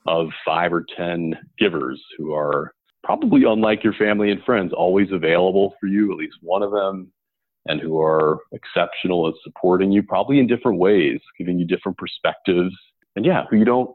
of 0.06 0.28
five 0.44 0.72
or 0.72 0.86
10 0.96 1.34
givers 1.58 2.02
who 2.16 2.32
are 2.32 2.72
probably 3.04 3.44
unlike 3.44 3.84
your 3.84 3.92
family 3.94 4.30
and 4.30 4.42
friends, 4.44 4.72
always 4.72 5.12
available 5.12 5.74
for 5.80 5.86
you, 5.86 6.10
at 6.12 6.18
least 6.18 6.36
one 6.40 6.62
of 6.62 6.70
them 6.70 7.12
and 7.68 7.80
who 7.80 8.00
are 8.00 8.38
exceptional 8.52 9.28
at 9.28 9.34
supporting 9.44 9.92
you, 9.92 10.02
probably 10.02 10.40
in 10.40 10.46
different 10.46 10.78
ways, 10.78 11.20
giving 11.38 11.58
you 11.58 11.66
different 11.66 11.96
perspectives. 11.98 12.74
And 13.14 13.24
yeah, 13.24 13.44
who 13.48 13.56
you 13.56 13.64
don't 13.64 13.90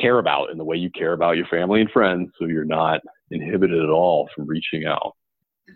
care 0.00 0.18
about 0.18 0.50
in 0.50 0.58
the 0.58 0.64
way 0.64 0.76
you 0.76 0.90
care 0.90 1.12
about 1.12 1.36
your 1.36 1.46
family 1.46 1.80
and 1.80 1.90
friends, 1.90 2.30
so 2.38 2.46
you're 2.46 2.64
not 2.64 3.00
inhibited 3.30 3.82
at 3.82 3.90
all 3.90 4.28
from 4.34 4.46
reaching 4.46 4.86
out. 4.86 5.14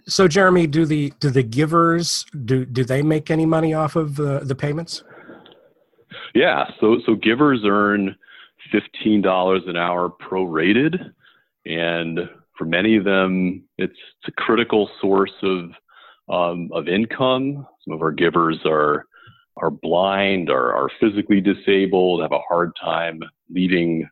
So, 0.07 0.27
Jeremy, 0.27 0.67
do 0.67 0.87
the 0.87 1.13
do 1.21 1.31
the 1.31 1.43
givers 1.43 2.27
do 2.45 2.65
do 2.65 2.85
they 2.85 3.03
make 3.03 3.31
any 3.31 3.47
money 3.47 3.75
off 3.75 3.95
of 3.97 4.19
uh, 4.19 4.41
the 4.41 4.55
payments? 4.55 5.05
Yeah, 6.35 6.65
so 6.81 6.99
so 7.07 7.15
givers 7.15 7.61
earn 7.65 8.17
fifteen 8.73 9.23
dollars 9.23 9.63
an 9.67 9.77
hour 9.77 10.11
prorated, 10.11 11.13
and 11.65 12.29
for 12.57 12.65
many 12.65 12.97
of 12.97 13.05
them, 13.05 13.65
it's, 13.79 13.93
it's 13.93 14.29
a 14.29 14.43
critical 14.43 14.89
source 15.01 15.35
of 15.43 15.71
um, 16.29 16.71
of 16.73 16.89
income. 16.89 17.67
Some 17.85 17.95
of 17.95 18.03
our 18.03 18.13
givers 18.13 18.59
are 18.65 19.07
are 19.57 19.71
blind, 19.71 20.51
are, 20.51 20.75
are 20.75 20.91
physically 20.99 21.41
disabled, 21.41 22.23
have 22.23 22.33
a 22.33 22.41
hard 22.49 22.73
time 22.83 23.21
leaving 23.49 24.09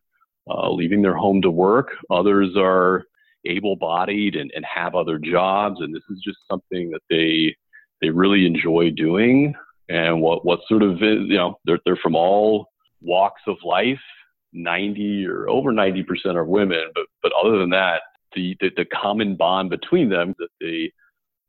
uh, 0.48 0.70
leaving 0.70 1.02
their 1.02 1.16
home 1.16 1.42
to 1.42 1.50
work. 1.50 1.88
Others 2.10 2.50
are 2.56 3.04
able-bodied 3.44 4.36
and, 4.36 4.50
and 4.54 4.64
have 4.64 4.94
other 4.94 5.18
jobs, 5.18 5.80
and 5.80 5.94
this 5.94 6.02
is 6.10 6.20
just 6.24 6.38
something 6.50 6.90
that 6.90 7.02
they 7.10 7.54
they 8.00 8.10
really 8.10 8.46
enjoy 8.46 8.90
doing. 8.90 9.54
And 9.88 10.20
what 10.20 10.44
what 10.44 10.60
sort 10.68 10.82
of 10.82 11.00
you 11.00 11.36
know 11.36 11.58
they're 11.64 11.80
they're 11.84 11.96
from 12.02 12.14
all 12.14 12.68
walks 13.00 13.42
of 13.46 13.56
life. 13.64 14.00
90 14.54 15.26
or 15.26 15.48
over 15.48 15.72
90 15.72 16.02
percent 16.02 16.36
are 16.36 16.44
women, 16.44 16.84
but 16.94 17.06
but 17.22 17.32
other 17.42 17.58
than 17.58 17.70
that, 17.70 18.02
the, 18.34 18.54
the 18.60 18.70
the 18.76 18.84
common 18.84 19.34
bond 19.34 19.70
between 19.70 20.10
them 20.10 20.34
that 20.38 20.50
they 20.60 20.92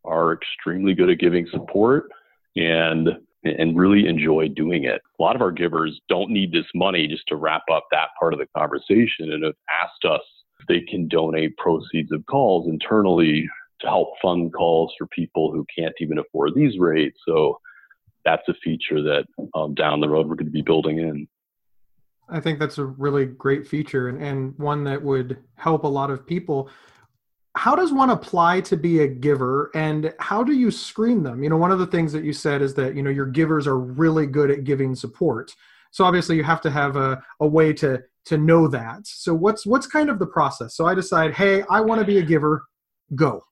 are 0.06 0.34
extremely 0.34 0.94
good 0.94 1.10
at 1.10 1.20
giving 1.20 1.48
support 1.52 2.10
and 2.56 3.10
and 3.46 3.78
really 3.78 4.08
enjoy 4.08 4.48
doing 4.48 4.86
it. 4.86 5.02
A 5.20 5.22
lot 5.22 5.36
of 5.36 5.42
our 5.42 5.52
givers 5.52 6.00
don't 6.08 6.30
need 6.30 6.54
this 6.54 6.66
money 6.74 7.08
just 7.08 7.28
to 7.28 7.36
wrap 7.36 7.64
up 7.72 7.86
that 7.92 8.10
part 8.18 8.34
of 8.34 8.40
the 8.40 8.48
conversation 8.58 9.34
and 9.34 9.44
have 9.44 9.56
asked 9.82 10.06
us 10.06 10.22
if 10.60 10.68
they 10.68 10.80
can 10.82 11.08
donate 11.10 11.58
proceeds 11.58 12.12
of 12.12 12.26
calls 12.26 12.70
internally 12.70 13.48
to 13.82 13.88
help 13.88 14.14
fund 14.22 14.54
calls 14.54 14.94
for 14.98 15.08
people 15.08 15.52
who 15.52 15.66
can't 15.78 15.94
even 16.00 16.20
afford 16.20 16.52
these 16.56 16.80
rates. 16.80 17.20
So 17.28 17.60
that's 18.24 18.48
a 18.48 18.54
feature 18.64 19.02
that 19.04 19.26
um, 19.54 19.74
down 19.74 20.00
the 20.00 20.10
road 20.10 20.28
we're 20.28 20.36
going 20.36 20.46
to 20.46 20.52
be 20.52 20.62
building 20.62 21.00
in. 21.00 21.28
I 22.30 22.40
think 22.40 22.60
that's 22.60 22.78
a 22.78 22.86
really 22.86 23.26
great 23.26 23.68
feature 23.68 24.08
and, 24.08 24.24
and 24.24 24.58
one 24.58 24.86
that 24.86 25.04
would 25.04 25.38
help 25.56 25.84
a 25.84 25.90
lot 25.90 26.10
of 26.10 26.26
people 26.26 26.70
how 27.56 27.76
does 27.76 27.94
one 27.94 28.10
apply 28.10 28.62
to 28.62 28.76
be 28.76 29.02
a 29.02 29.08
giver 29.08 29.70
and 29.76 30.14
how 30.20 30.44
do 30.44 30.54
you 30.54 30.72
screen 30.72 31.24
them? 31.24 31.44
You 31.44 31.50
know 31.50 31.58
one 31.58 31.72
of 31.72 31.80
the 31.80 31.88
things 31.88 32.12
that 32.14 32.24
you 32.24 32.34
said 32.34 32.62
is 32.62 32.74
that 32.76 32.96
you 32.96 33.04
know 33.04 33.10
your 33.10 33.26
givers 33.26 33.68
are 33.68 33.78
really 33.78 34.26
good 34.26 34.50
at 34.50 34.64
giving 34.64 34.96
support. 34.96 35.54
So 35.92 36.04
obviously 36.04 36.36
you 36.36 36.44
have 36.44 36.62
to 36.62 36.72
have 36.72 36.96
a, 36.96 37.24
a 37.40 37.48
way 37.48 37.74
to 37.74 38.02
to 38.26 38.38
know 38.38 38.68
that. 38.70 39.06
So 39.06 39.34
what's 39.34 39.66
what's 39.66 39.86
kind 39.86 40.10
of 40.10 40.18
the 40.18 40.26
process? 40.26 40.76
So 40.76 40.86
i 40.86 40.96
decide 40.96 41.34
hey 41.34 41.64
i 41.70 41.80
want 41.82 42.00
to 42.00 42.06
be 42.06 42.18
a 42.18 42.24
giver. 42.24 42.66
Go. 43.16 43.44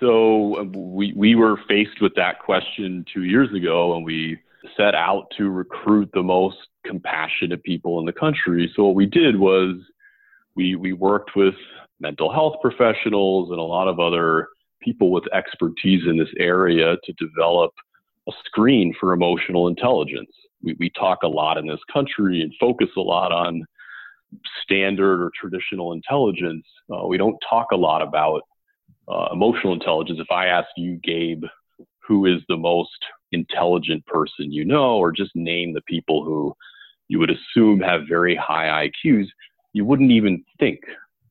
So 0.00 0.60
uh, 0.60 0.64
we 0.64 1.12
we 1.16 1.34
were 1.34 1.58
faced 1.68 2.00
with 2.00 2.14
that 2.14 2.38
question 2.38 3.04
two 3.12 3.24
years 3.24 3.52
ago 3.54 3.96
and 3.96 4.04
we 4.04 4.38
set 4.76 4.94
out 4.94 5.26
to 5.38 5.50
recruit 5.50 6.08
the 6.14 6.22
most 6.22 6.56
compassionate 6.86 7.62
people 7.64 7.98
in 7.98 8.06
the 8.06 8.12
country. 8.12 8.70
So 8.76 8.84
what 8.84 8.94
we 8.94 9.06
did 9.06 9.36
was 9.38 9.76
we 10.54 10.76
we 10.76 10.92
worked 10.92 11.34
with 11.34 11.54
mental 12.00 12.32
health 12.32 12.56
professionals 12.60 13.50
and 13.50 13.58
a 13.58 13.62
lot 13.62 13.88
of 13.88 14.00
other 14.00 14.48
people 14.82 15.10
with 15.10 15.24
expertise 15.32 16.02
in 16.06 16.16
this 16.16 16.32
area 16.38 16.96
to 17.04 17.12
develop 17.14 17.72
a 18.28 18.32
screen 18.44 18.94
for 18.98 19.12
emotional 19.12 19.68
intelligence. 19.68 20.30
We, 20.62 20.76
we 20.78 20.90
talk 20.90 21.18
a 21.22 21.28
lot 21.28 21.58
in 21.58 21.66
this 21.66 21.80
country 21.92 22.40
and 22.42 22.52
focus 22.58 22.88
a 22.96 23.00
lot 23.00 23.32
on 23.32 23.64
standard 24.62 25.22
or 25.22 25.30
traditional 25.38 25.92
intelligence. 25.92 26.64
Uh, 26.92 27.06
we 27.06 27.18
don't 27.18 27.36
talk 27.48 27.68
a 27.72 27.76
lot 27.76 28.02
about 28.02 28.42
uh, 29.08 29.28
emotional 29.32 29.72
intelligence. 29.72 30.18
If 30.20 30.30
I 30.30 30.46
ask 30.46 30.68
you, 30.76 30.98
Gabe, 31.02 31.44
who 32.06 32.26
is 32.26 32.40
the 32.48 32.56
most 32.56 32.90
intelligent 33.32 34.04
person 34.06 34.52
you 34.52 34.64
know, 34.64 34.96
or 34.96 35.12
just 35.12 35.34
name 35.34 35.72
the 35.72 35.82
people 35.82 36.24
who 36.24 36.54
you 37.08 37.18
would 37.18 37.30
assume 37.30 37.80
have 37.80 38.02
very 38.08 38.36
high 38.36 38.88
IQs, 38.88 39.26
you 39.72 39.84
wouldn't 39.84 40.12
even 40.12 40.44
think 40.58 40.80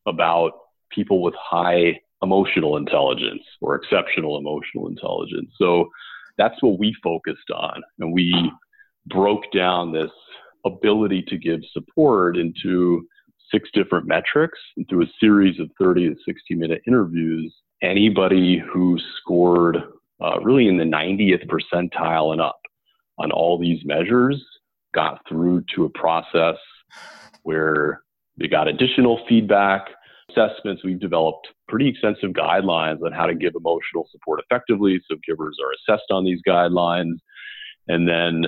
about 0.10 0.52
people 0.91 1.22
with 1.22 1.34
high 1.39 2.00
emotional 2.22 2.76
intelligence 2.78 3.43
or 3.62 3.76
exceptional 3.76 4.38
emotional 4.38 4.88
intelligence. 4.88 5.52
So 5.58 5.89
that's 6.38 6.62
what 6.62 6.80
we 6.80 6.95
focused 7.04 7.52
on. 7.54 7.82
And 8.00 8.13
we 8.13 8.52
broke 9.08 9.52
down 9.54 9.91
this 9.91 10.12
ability 10.65 11.24
to 11.30 11.38
give 11.38 11.62
support 11.72 12.38
into 12.38 13.08
six 13.52 13.69
different 13.74 14.08
metrics 14.08 14.60
and 14.78 14.88
through 14.88 15.04
a 15.04 15.12
series 15.19 15.60
of 15.60 15.69
30 15.80 16.10
to 16.10 16.15
60 16.26 16.56
minute 16.56 16.82
interviews. 16.88 17.54
Anybody 17.82 18.60
who 18.60 18.98
scored 19.22 19.78
uh, 20.22 20.39
really 20.41 20.67
in 20.67 20.78
the 20.78 20.84
90th 20.84 21.48
percentile 21.48 22.34
and 22.34 22.41
up 22.41 22.60
on 23.17 23.32
all 23.32 23.58
these 23.58 23.84
measures 23.86 24.43
got 24.93 25.22
through 25.28 25.63
to 25.76 25.86
a 25.86 25.89
process 25.89 26.58
where 27.43 28.02
they 28.38 28.48
got 28.48 28.67
additional 28.67 29.22
feedback, 29.28 29.88
assessments. 30.30 30.84
We've 30.84 31.00
developed 31.00 31.48
pretty 31.68 31.88
extensive 31.88 32.32
guidelines 32.32 33.04
on 33.04 33.12
how 33.12 33.26
to 33.26 33.36
give 33.36 33.54
emotional 33.56 34.08
support 34.12 34.42
effectively. 34.44 35.02
So 35.10 35.18
givers 35.28 35.58
are 35.63 35.94
assessed 35.94 36.12
on 36.12 36.26
these 36.26 36.39
guidelines 36.48 37.15
and 37.88 38.08
then 38.08 38.46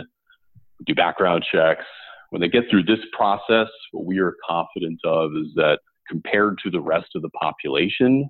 do 0.86 0.96
background 0.96 1.46
checks. 1.52 1.86
When 2.30 2.42
they 2.42 2.48
get 2.48 2.64
through 2.70 2.84
this 2.84 3.00
process, 3.14 3.68
what 3.92 4.06
we 4.06 4.20
are 4.20 4.36
confident 4.48 5.00
of 5.04 5.32
is 5.36 5.48
that 5.56 5.80
compared 6.08 6.58
to 6.64 6.70
the 6.70 6.80
rest 6.80 7.10
of 7.16 7.22
the 7.22 7.30
population, 7.30 8.30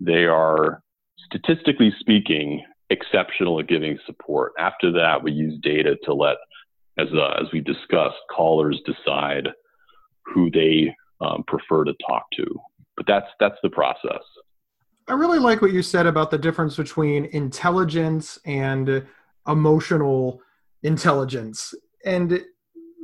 they 0.00 0.24
are 0.24 0.82
statistically 1.26 1.92
speaking 1.98 2.62
exceptional 2.90 3.60
at 3.60 3.68
giving 3.68 3.98
support. 4.06 4.52
After 4.58 4.90
that, 4.92 5.22
we 5.22 5.32
use 5.32 5.58
data 5.62 5.96
to 6.04 6.14
let, 6.14 6.36
as, 6.98 7.08
uh, 7.14 7.40
as 7.40 7.46
we 7.52 7.60
discussed, 7.60 8.16
callers 8.34 8.80
decide 8.86 9.48
who 10.24 10.50
they 10.50 10.94
um, 11.20 11.44
prefer 11.46 11.84
to 11.84 11.94
talk 12.06 12.24
to. 12.36 12.60
But 12.98 13.06
that's 13.06 13.30
that's 13.38 13.58
the 13.62 13.70
process. 13.70 14.22
I 15.06 15.14
really 15.14 15.38
like 15.38 15.62
what 15.62 15.72
you 15.72 15.82
said 15.82 16.06
about 16.06 16.30
the 16.30 16.36
difference 16.36 16.76
between 16.76 17.26
intelligence 17.26 18.38
and 18.44 19.06
emotional 19.46 20.42
intelligence. 20.82 21.72
And 22.04 22.44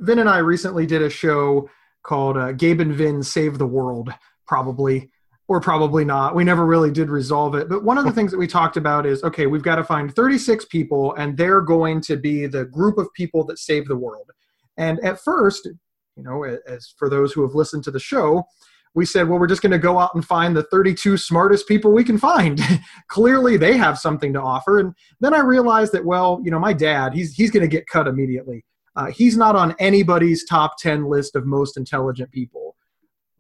Vin 0.01 0.19
and 0.19 0.29
I 0.29 0.39
recently 0.39 0.85
did 0.85 1.01
a 1.01 1.09
show 1.09 1.71
called 2.03 2.37
uh, 2.37 2.53
Gabe 2.53 2.81
and 2.81 2.93
Vin 2.93 3.23
Save 3.23 3.57
the 3.57 3.67
World, 3.67 4.13
probably, 4.47 5.11
or 5.49 5.61
probably 5.61 6.05
not. 6.05 6.35
We 6.35 6.45
never 6.45 6.67
really 6.67 6.91
did 6.91 7.09
resolve 7.09 7.55
it. 7.55 7.69
But 7.69 7.85
one 7.85 7.97
of 7.97 8.05
the 8.05 8.13
things 8.13 8.33
that 8.33 8.39
we 8.39 8.49
talked 8.49 8.77
about 8.77 9.07
is 9.07 9.23
okay, 9.23 9.47
we've 9.47 9.63
got 9.63 9.77
to 9.77 9.85
find 9.85 10.15
36 10.15 10.65
people, 10.67 11.15
and 11.15 11.37
they're 11.37 11.63
going 11.63 12.01
to 12.03 12.17
be 12.17 12.47
the 12.47 12.65
group 12.65 12.99
of 12.99 13.13
people 13.15 13.45
that 13.45 13.61
save 13.61 13.87
the 13.87 13.97
world. 13.97 14.29
And 14.77 14.99
at 15.05 15.21
first, 15.21 15.67
you 16.17 16.23
know, 16.25 16.45
as 16.67 16.93
for 16.99 17.09
those 17.09 17.33
who 17.33 17.43
have 17.43 17.55
listened 17.55 17.85
to 17.85 17.93
the 17.93 18.01
show, 18.01 18.45
we 18.95 19.05
said, 19.05 19.29
well, 19.29 19.39
we're 19.39 19.47
just 19.47 19.63
going 19.63 19.73
to 19.73 19.79
go 19.79 19.99
out 19.99 20.15
and 20.15 20.25
find 20.25 20.57
the 20.57 20.63
32 20.65 21.17
smartest 21.17 21.67
people 21.67 21.93
we 21.93 22.05
can 22.05 22.19
find. 22.19 22.61
Clearly, 23.09 23.57
they 23.57 23.77
have 23.77 23.99
something 23.99 24.33
to 24.33 24.41
offer. 24.41 24.79
And 24.79 24.95
then 25.21 25.35
I 25.35 25.41
realized 25.41 25.93
that, 25.93 26.05
well, 26.05 26.41
you 26.45 26.51
know, 26.51 26.61
my 26.61 26.73
dad, 26.73 27.13
he's 27.13 27.35
he's 27.35 27.51
going 27.51 27.63
to 27.63 27.69
get 27.69 27.87
cut 27.87 28.07
immediately. 28.07 28.65
Uh, 28.97 29.07
he's 29.07 29.37
not 29.37 29.57
on 29.57 29.75
anybody's 29.79 30.45
top 30.45 30.79
10 30.79 31.05
list 31.07 31.35
of 31.35 31.47
most 31.47 31.77
intelligent 31.77 32.31
people. 32.31 32.77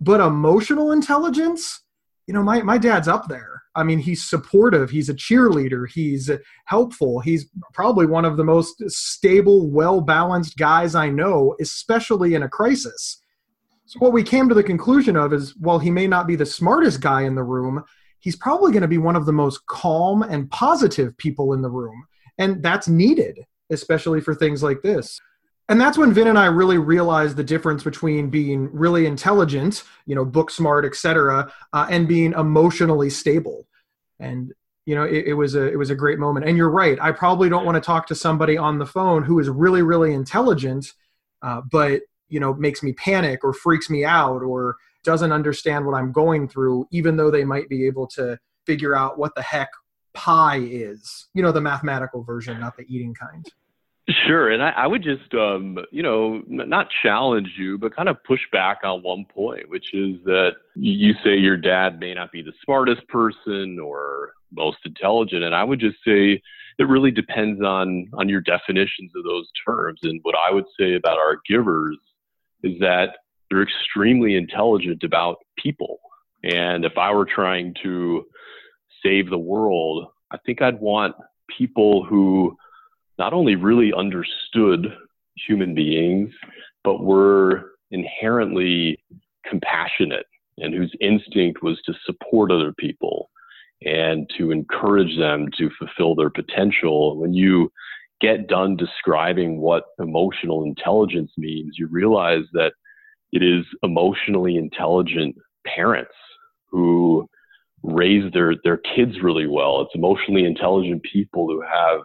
But 0.01 0.21
emotional 0.21 0.91
intelligence, 0.91 1.83
you 2.27 2.35
know, 2.35 2.43
my, 2.43 2.63
my 2.63 2.77
dad's 2.77 3.09
up 3.09 3.29
there. 3.29 3.63
I 3.77 3.83
mean, 3.83 3.99
he's 3.99 4.29
supportive. 4.29 4.91
He's 4.91 5.09
a 5.09 5.15
cheerleader. 5.15 5.89
He's 5.89 6.31
helpful. 6.67 7.21
He's 7.21 7.49
probably 7.73 8.07
one 8.07 8.25
of 8.25 8.37
the 8.37 8.45
most 8.45 8.83
stable, 8.89 9.71
well 9.71 10.01
balanced 10.01 10.57
guys 10.57 10.95
I 10.95 11.09
know, 11.09 11.57
especially 11.61 12.35
in 12.35 12.43
a 12.43 12.49
crisis. 12.49 13.23
So 13.87 13.99
what 13.99 14.13
we 14.13 14.23
came 14.23 14.49
to 14.49 14.55
the 14.55 14.63
conclusion 14.63 15.17
of 15.17 15.33
is 15.33 15.57
while 15.57 15.79
he 15.79 15.91
may 15.91 16.07
not 16.07 16.27
be 16.27 16.37
the 16.37 16.47
smartest 16.47 17.01
guy 17.01 17.23
in 17.23 17.35
the 17.35 17.43
room, 17.43 17.85
he's 18.21 18.37
probably 18.37 18.73
going 18.73 18.83
to 18.83 18.89
be 18.89 18.99
one 18.99 19.17
of 19.17 19.27
the 19.27 19.33
most 19.33 19.67
calm 19.67 20.23
and 20.23 20.51
positive 20.51 21.17
people 21.19 21.53
in 21.53 21.61
the 21.61 21.71
room. 21.71 22.07
And 22.39 22.63
that's 22.63 22.89
needed, 22.89 23.45
especially 23.71 24.21
for 24.21 24.35
things 24.35 24.63
like 24.63 24.83
this. 24.83 25.21
And 25.69 25.81
that's 25.81 25.97
when 25.97 26.13
Vin 26.13 26.29
and 26.29 26.39
I 26.39 26.47
really 26.47 26.79
realized 26.79 27.37
the 27.37 27.45
difference 27.45 27.83
between 27.83 28.29
being 28.29 28.71
really 28.73 29.07
intelligent, 29.07 29.83
you 30.07 30.15
know, 30.15 30.25
book 30.25 30.51
smart, 30.51 30.85
etc., 30.85 31.53
uh, 31.73 31.87
and 31.89 32.07
being 32.09 32.33
emotionally 32.33 33.09
stable. 33.09 33.67
And 34.21 34.53
you 34.87 34.95
know, 34.95 35.05
it, 35.05 35.29
it 35.29 35.35
was 35.35 35.55
a 35.55 35.65
it 35.65 35.77
was 35.77 35.89
a 35.89 35.95
great 35.95 36.19
moment. 36.19 36.47
And 36.47 36.59
you're 36.59 36.71
right. 36.71 36.99
I 37.01 37.13
probably 37.13 37.49
don't 37.49 37.65
want 37.65 37.77
to 37.77 37.81
talk 37.81 38.07
to 38.09 38.15
somebody 38.15 38.59
on 38.59 38.79
the 38.79 38.85
phone 38.87 39.23
who 39.23 39.39
is 39.39 39.49
really 39.49 39.81
really 39.81 40.13
intelligent, 40.13 40.93
uh, 41.41 41.63
but 41.71 42.03
you 42.29 42.41
know 42.41 42.55
makes 42.55 42.83
me 42.83 42.93
panic 42.95 43.41
or 43.43 43.53
freaks 43.53 43.91
me 43.91 44.05
out 44.05 44.43
or 44.43 44.77
doesn't 45.03 45.33
understand 45.33 45.85
what 45.85 45.95
i'm 45.95 46.13
going 46.13 46.49
through 46.49 46.87
even 46.91 47.17
though 47.17 47.31
they 47.31 47.45
might 47.45 47.69
be 47.69 47.87
able 47.87 48.07
to 48.07 48.39
figure 48.67 48.97
out 48.97 49.19
what 49.19 49.35
the 49.35 49.43
heck 49.43 49.69
pi 50.15 50.59
is 50.59 51.29
you 51.35 51.43
know 51.43 51.53
the 51.53 51.61
mathematical 51.61 52.23
version 52.23 52.59
not 52.61 52.77
the 52.77 52.85
eating 52.89 53.15
kind 53.15 53.47
Sure, 54.27 54.51
and 54.51 54.63
I, 54.63 54.69
I 54.71 54.87
would 54.87 55.03
just, 55.03 55.33
um, 55.33 55.79
you 55.91 56.03
know, 56.03 56.43
not 56.47 56.89
challenge 57.03 57.49
you, 57.57 57.79
but 57.79 57.97
kind 57.97 58.11
of 58.11 58.23
push 58.25 58.41
back 58.53 58.81
on 58.85 59.03
one 59.03 59.25
point, 59.25 59.71
which 59.71 59.95
is 59.95 60.23
that 60.25 60.57
you 60.75 61.15
say 61.25 61.39
your 61.39 61.57
dad 61.57 62.01
may 62.01 62.13
not 62.13 62.31
be 62.31 62.43
the 62.43 62.53
smartest 62.63 63.07
person 63.09 63.79
or 63.79 64.33
most 64.53 64.77
intelligent, 64.85 65.43
and 65.43 65.55
I 65.55 65.65
would 65.65 65.81
just 65.81 65.97
say 66.07 66.43
it 66.79 66.89
really 66.89 67.13
depends 67.13 67.63
on 67.63 68.11
on 68.13 68.29
your 68.29 68.43
definitions 68.43 69.13
of 69.17 69.25
those 69.25 69.49
terms. 69.67 70.01
And 70.03 70.21
what 70.23 70.35
I 70.35 70.53
would 70.53 70.67
say 70.79 70.97
about 70.97 71.17
our 71.17 71.39
givers 71.49 71.97
is 72.65 72.79
that 72.81 73.11
they're 73.49 73.63
extremely 73.63 74.37
intelligent 74.37 75.05
about 75.05 75.37
people. 75.57 76.01
And 76.43 76.85
if 76.85 76.99
I 76.99 77.13
were 77.13 77.27
trying 77.27 77.75
to 77.83 78.25
save 79.03 79.31
the 79.31 79.39
world, 79.39 80.07
I 80.31 80.39
think 80.45 80.63
I'd 80.63 80.81
want 80.81 81.15
people 81.57 82.05
who 82.05 82.57
not 83.19 83.33
only 83.33 83.55
really 83.55 83.93
understood 83.93 84.87
human 85.37 85.75
beings, 85.75 86.31
but 86.83 87.03
were 87.03 87.73
inherently 87.91 88.99
compassionate 89.49 90.27
and 90.59 90.75
whose 90.75 90.93
instinct 91.01 91.63
was 91.63 91.81
to 91.87 91.95
support 92.05 92.51
other 92.51 92.73
people 92.79 93.31
and 93.83 94.29
to 94.39 94.51
encourage 94.51 95.17
them 95.19 95.49
to 95.59 95.71
fulfill 95.79 96.15
their 96.15 96.31
potential. 96.31 97.19
When 97.19 97.35
you 97.35 97.71
get 98.21 98.49
done 98.49 98.77
describing 98.77 99.59
what 99.61 99.85
emotional 99.99 100.65
intelligence 100.65 101.33
means, 101.37 101.77
you 101.79 101.89
realize 101.89 102.45
that 102.53 102.73
it 103.33 103.43
is 103.43 103.65
emotionally 103.83 104.57
intelligent 104.57 105.37
parents 105.67 106.15
who 106.71 107.29
raise 107.83 108.33
their, 108.33 108.55
their 108.65 108.79
kids 108.79 109.23
really 109.23 109.47
well. 109.47 109.83
It's 109.83 109.95
emotionally 109.95 110.45
intelligent 110.45 111.03
people 111.03 111.49
who 111.49 111.61
have 111.61 112.01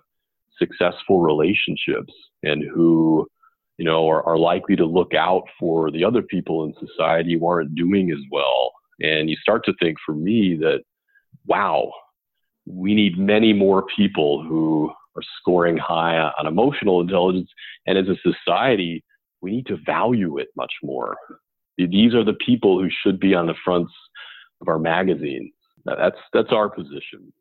successful 0.58 1.22
relationships 1.22 2.14
and 2.44 2.64
who 2.64 3.28
you 3.78 3.86
know 3.86 4.08
are, 4.08 4.22
are 4.24 4.38
likely 4.38 4.76
to 4.76 4.86
look 4.86 5.14
out 5.14 5.44
for 5.60 5.90
the 5.90 6.04
other 6.04 6.22
people 6.22 6.66
in 6.66 6.88
society 6.88 7.38
who 7.38 7.48
aren't 7.48 7.74
doing 7.76 8.12
as 8.12 8.20
well 8.32 8.74
and 9.00 9.30
you 9.30 9.36
start 9.38 9.64
to 9.66 9.74
think 9.82 9.98
for 10.06 10.14
me 10.14 10.58
that 10.60 10.82
wow 11.48 11.92
we 12.66 12.94
need 12.94 13.18
many 13.18 13.54
more 13.54 13.86
people 13.96 14.44
who 14.44 14.92
are 15.20 15.24
scoring 15.40 15.78
high 15.78 16.18
on 16.18 16.48
emotional 16.48 17.02
intelligence 17.02 17.50
and 17.86 17.98
as 17.98 18.08
a 18.08 18.16
society 18.34 19.04
we 19.42 19.52
need 19.52 19.66
to 19.66 19.78
value 19.86 20.38
it 20.38 20.50
much 20.56 20.74
more 20.84 21.16
these 21.78 22.14
are 22.14 22.26
the 22.26 22.38
people 22.46 22.80
who 22.82 22.90
should 23.04 23.20
be 23.20 23.34
on 23.34 23.48
the 23.48 23.56
fronts 23.64 23.92
of 24.62 24.68
our 24.68 24.80
magazine 24.80 25.52
that's 25.86 26.18
that's 26.34 26.52
our 26.52 26.70
position 26.70 27.32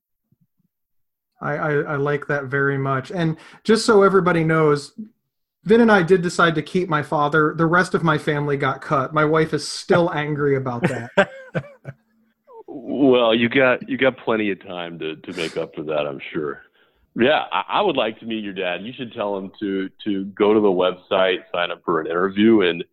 I, 1.40 1.52
I, 1.52 1.72
I, 1.74 1.96
like 1.96 2.26
that 2.26 2.46
very 2.46 2.78
much. 2.78 3.12
And 3.12 3.36
just 3.62 3.86
so 3.86 4.02
everybody 4.02 4.42
knows, 4.42 4.92
Vin 5.64 5.80
and 5.80 5.92
I 5.92 6.02
did 6.02 6.22
decide 6.22 6.54
to 6.56 6.62
keep 6.62 6.88
my 6.88 7.02
father. 7.02 7.54
The 7.56 7.66
rest 7.66 7.94
of 7.94 8.02
my 8.02 8.18
family 8.18 8.56
got 8.56 8.80
cut. 8.80 9.12
My 9.12 9.24
wife 9.24 9.52
is 9.52 9.66
still 9.66 10.10
angry 10.14 10.56
about 10.56 10.82
that. 10.82 11.30
well, 12.66 13.34
you 13.34 13.48
got 13.48 13.88
you 13.88 13.96
got 13.96 14.16
plenty 14.18 14.50
of 14.50 14.60
time 14.64 14.98
to, 14.98 15.16
to 15.16 15.32
make 15.34 15.56
up 15.56 15.74
for 15.74 15.82
that, 15.84 16.06
I'm 16.06 16.20
sure. 16.32 16.62
Yeah, 17.18 17.44
I, 17.50 17.64
I 17.68 17.80
would 17.80 17.96
like 17.96 18.20
to 18.20 18.26
meet 18.26 18.44
your 18.44 18.52
dad. 18.52 18.82
You 18.82 18.92
should 18.92 19.12
tell 19.12 19.36
him 19.36 19.50
to 19.60 19.90
to 20.04 20.24
go 20.26 20.54
to 20.54 20.60
the 20.60 20.68
website, 20.68 21.38
sign 21.52 21.70
up 21.70 21.82
for 21.84 22.00
an 22.00 22.06
interview, 22.06 22.62
and 22.62 22.84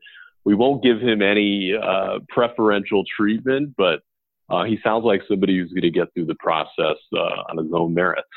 we 0.45 0.55
won't 0.55 0.83
give 0.83 0.99
him 0.99 1.21
any 1.21 1.73
uh, 1.75 2.19
preferential 2.29 3.03
treatment, 3.17 3.75
but 3.77 4.01
uh, 4.49 4.63
he 4.63 4.79
sounds 4.83 5.03
like 5.03 5.21
somebody 5.27 5.57
who's 5.57 5.71
going 5.71 5.81
to 5.81 5.91
get 5.91 6.13
through 6.13 6.25
the 6.25 6.35
process 6.35 6.97
uh, 7.13 7.43
on 7.49 7.57
his 7.57 7.71
own 7.73 7.93
merits. 7.93 8.27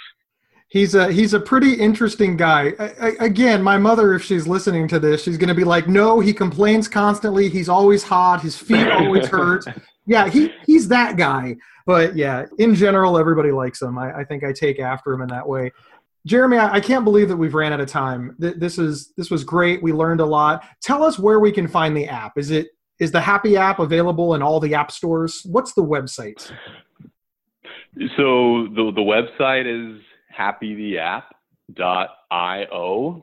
He's 0.71 0.95
a 0.95 1.11
he's 1.11 1.33
a 1.33 1.41
pretty 1.41 1.75
interesting 1.75 2.37
guy. 2.37 2.75
I, 2.79 2.85
I, 3.01 3.09
again, 3.21 3.63
my 3.63 3.79
mother, 3.79 4.13
if 4.13 4.23
she's 4.23 4.47
listening 4.47 4.87
to 4.89 4.99
this, 4.99 5.23
she's 5.23 5.39
going 5.39 5.49
to 5.49 5.55
be 5.55 5.65
like, 5.65 5.89
"No, 5.89 6.21
he 6.21 6.35
complains 6.35 6.89
constantly. 6.89 7.49
He's 7.49 7.71
always 7.71 8.03
hot. 8.03 8.43
His 8.43 8.57
feet 8.57 8.87
always 8.89 9.27
hurt." 9.29 9.65
Yeah, 10.09 10.29
he 10.29 10.53
he's 10.67 10.89
that 10.89 11.17
guy. 11.17 11.55
But 11.87 12.17
yeah, 12.17 12.47
in 12.59 12.75
general, 12.75 13.17
everybody 13.17 13.53
likes 13.53 13.81
him. 13.81 13.97
I, 13.99 14.21
I 14.21 14.25
think 14.25 14.43
I 14.43 14.53
take 14.53 14.81
after 14.81 15.13
him 15.13 15.23
in 15.23 15.29
that 15.29 15.49
way. 15.49 15.71
Jeremy, 16.27 16.57
I, 16.59 16.75
I, 16.75 16.81
can't 16.81 17.05
believe 17.05 17.29
that 17.29 17.37
we've 17.37 17.55
ran 17.55 17.73
out 17.73 17.81
of 17.81 17.89
time. 17.89 18.35
This 18.39 18.79
is 18.79 19.13
this 19.17 19.31
was 19.31 19.45
great. 19.45 19.81
We 19.83 19.93
learned 19.93 20.21
a 20.21 20.27
lot. 20.27 20.65
Tell 20.83 21.05
us 21.05 21.19
where 21.19 21.41
we 21.41 21.53
can 21.53 21.69
find 21.69 21.97
the 21.97 22.07
app. 22.07 22.37
Is 22.37 22.51
it 22.51 22.69
is 22.99 23.13
the 23.13 23.21
Happy 23.21 23.57
app 23.57 23.79
available 23.79 24.35
in 24.35 24.43
all 24.43 24.61
the 24.61 24.75
app 24.75 24.91
stores? 24.91 25.43
What's 25.45 25.73
the 25.75 25.85
website? 25.85 26.51
So 28.17 28.69
the 28.75 28.93
the 28.95 29.01
website 29.01 29.67
is 29.67 30.03
happytheapp.io. 30.37 33.23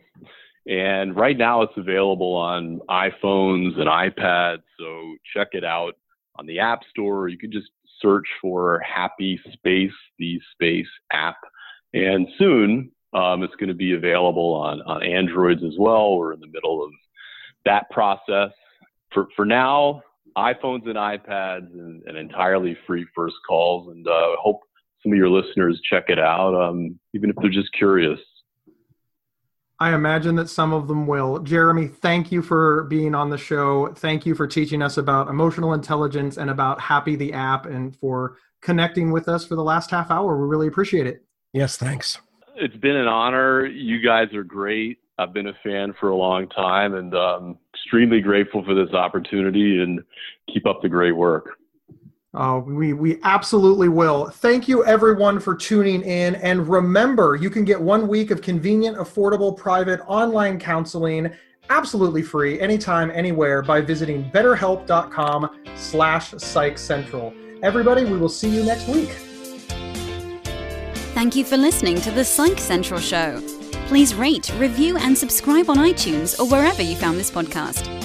And 0.68 1.16
right 1.16 1.38
now 1.38 1.62
it's 1.62 1.78
available 1.78 2.34
on 2.34 2.82
iPhones 2.90 3.80
and 3.80 3.88
iPads. 3.88 4.64
So 4.80 5.16
check 5.32 5.50
it 5.52 5.64
out 5.64 5.94
on 6.38 6.46
the 6.46 6.60
App 6.60 6.82
Store. 6.90 7.22
or 7.22 7.28
You 7.28 7.38
can 7.38 7.52
just 7.52 7.70
search 8.02 8.28
for 8.42 8.80
Happy 8.80 9.40
Space, 9.54 9.92
the 10.20 10.40
Space 10.54 10.88
app. 11.12 11.38
And 11.94 12.28
soon 12.38 12.92
um, 13.14 13.44
it's 13.44 13.56
going 13.56 13.70
to 13.70 13.76
be 13.76 13.94
available 13.94 14.54
on, 14.54 14.82
on 14.82 15.04
Androids 15.04 15.64
as 15.66 15.76
well. 15.80 16.18
We're 16.18 16.34
in 16.34 16.40
the 16.42 16.48
middle 16.48 16.84
of 16.84 16.92
that 17.64 17.90
process 17.90 18.52
for 19.14 19.28
for 19.36 19.46
now, 19.46 20.02
iPhones 20.38 20.86
and 20.86 20.96
iPads 20.96 21.72
and, 21.74 22.04
and 22.06 22.18
entirely 22.18 22.78
free 22.86 23.06
first 23.16 23.36
calls. 23.48 23.88
And 23.88 24.08
uh, 24.08 24.36
hope 24.38 24.62
some 25.02 25.12
of 25.12 25.18
your 25.18 25.30
listeners 25.30 25.80
check 25.90 26.06
it 26.10 26.20
out, 26.20 26.54
um, 26.54 27.00
even 27.14 27.30
if 27.30 27.36
they're 27.38 27.50
just 27.50 27.72
curious. 27.74 28.20
I 29.80 29.94
imagine 29.94 30.36
that 30.36 30.50
some 30.50 30.72
of 30.72 30.88
them 30.88 31.06
will. 31.06 31.40
Jeremy, 31.40 31.88
thank 31.88 32.32
you 32.32 32.42
for 32.42 32.84
being 32.84 33.14
on 33.14 33.30
the 33.30 33.38
show. 33.38 33.94
Thank 33.94 34.26
you 34.26 34.34
for 34.34 34.48
teaching 34.48 34.82
us 34.82 34.98
about 34.98 35.28
emotional 35.28 35.74
intelligence 35.74 36.38
and 36.38 36.50
about 36.50 36.80
Happy 36.80 37.16
the 37.16 37.34
app 37.34 37.66
and 37.66 37.96
for 37.98 38.38
connecting 38.62 39.12
with 39.12 39.28
us 39.28 39.46
for 39.46 39.56
the 39.56 39.64
last 39.64 39.92
half 39.92 40.10
hour. 40.12 40.38
We 40.38 40.48
really 40.48 40.68
appreciate 40.68 41.08
it. 41.08 41.26
Yes, 41.52 41.76
thanks. 41.78 42.20
It's 42.56 42.76
been 42.78 42.96
an 42.96 43.08
honor. 43.08 43.66
You 43.66 44.02
guys 44.02 44.34
are 44.34 44.44
great. 44.44 45.00
I've 45.18 45.34
been 45.34 45.48
a 45.48 45.58
fan 45.64 45.94
for 46.00 46.10
a 46.10 46.16
long 46.16 46.48
time 46.50 46.94
and 46.94 47.14
um, 47.14 47.58
extremely 47.74 48.22
grateful 48.22 48.64
for 48.64 48.74
this 48.74 48.94
opportunity 48.94 49.82
and 49.82 50.02
keep 50.54 50.66
up 50.66 50.82
the 50.82 50.90
great 50.90 51.14
work. 51.14 51.58
Oh, 52.38 52.60
we, 52.60 52.94
we 52.94 53.20
absolutely 53.24 53.88
will. 53.88 54.30
Thank 54.30 54.68
you, 54.68 54.86
everyone, 54.86 55.40
for 55.40 55.56
tuning 55.56 56.02
in. 56.02 56.36
And 56.36 56.68
remember, 56.68 57.36
you 57.36 57.50
can 57.50 57.64
get 57.64 57.80
one 57.80 58.08
week 58.08 58.30
of 58.30 58.42
convenient, 58.42 58.98
affordable, 58.98 59.56
private 59.56 60.02
online 60.08 60.60
counseling 60.60 61.32
absolutely 61.72 62.22
free 62.22 62.60
anytime 62.60 63.10
anywhere 63.10 63.64
by 63.64 63.82
visiting 63.82 64.30
betterhelp.com 64.30 65.50
slash 65.76 66.30
psych 66.38 66.78
central 66.78 67.34
everybody 67.64 68.06
we 68.06 68.16
will 68.20 68.30
see 68.30 68.56
you 68.56 68.64
next 68.64 68.88
week 68.88 69.10
thank 71.16 71.36
you 71.36 71.44
for 71.44 71.58
listening 71.58 72.00
to 72.00 72.12
the 72.12 72.24
psych 72.24 72.60
central 72.60 73.00
show 73.00 73.42
Please 73.88 74.16
rate, 74.16 74.52
review, 74.58 74.98
and 74.98 75.16
subscribe 75.16 75.70
on 75.70 75.78
iTunes 75.78 76.40
or 76.40 76.48
wherever 76.48 76.82
you 76.82 76.96
found 76.96 77.20
this 77.20 77.30
podcast. 77.30 78.05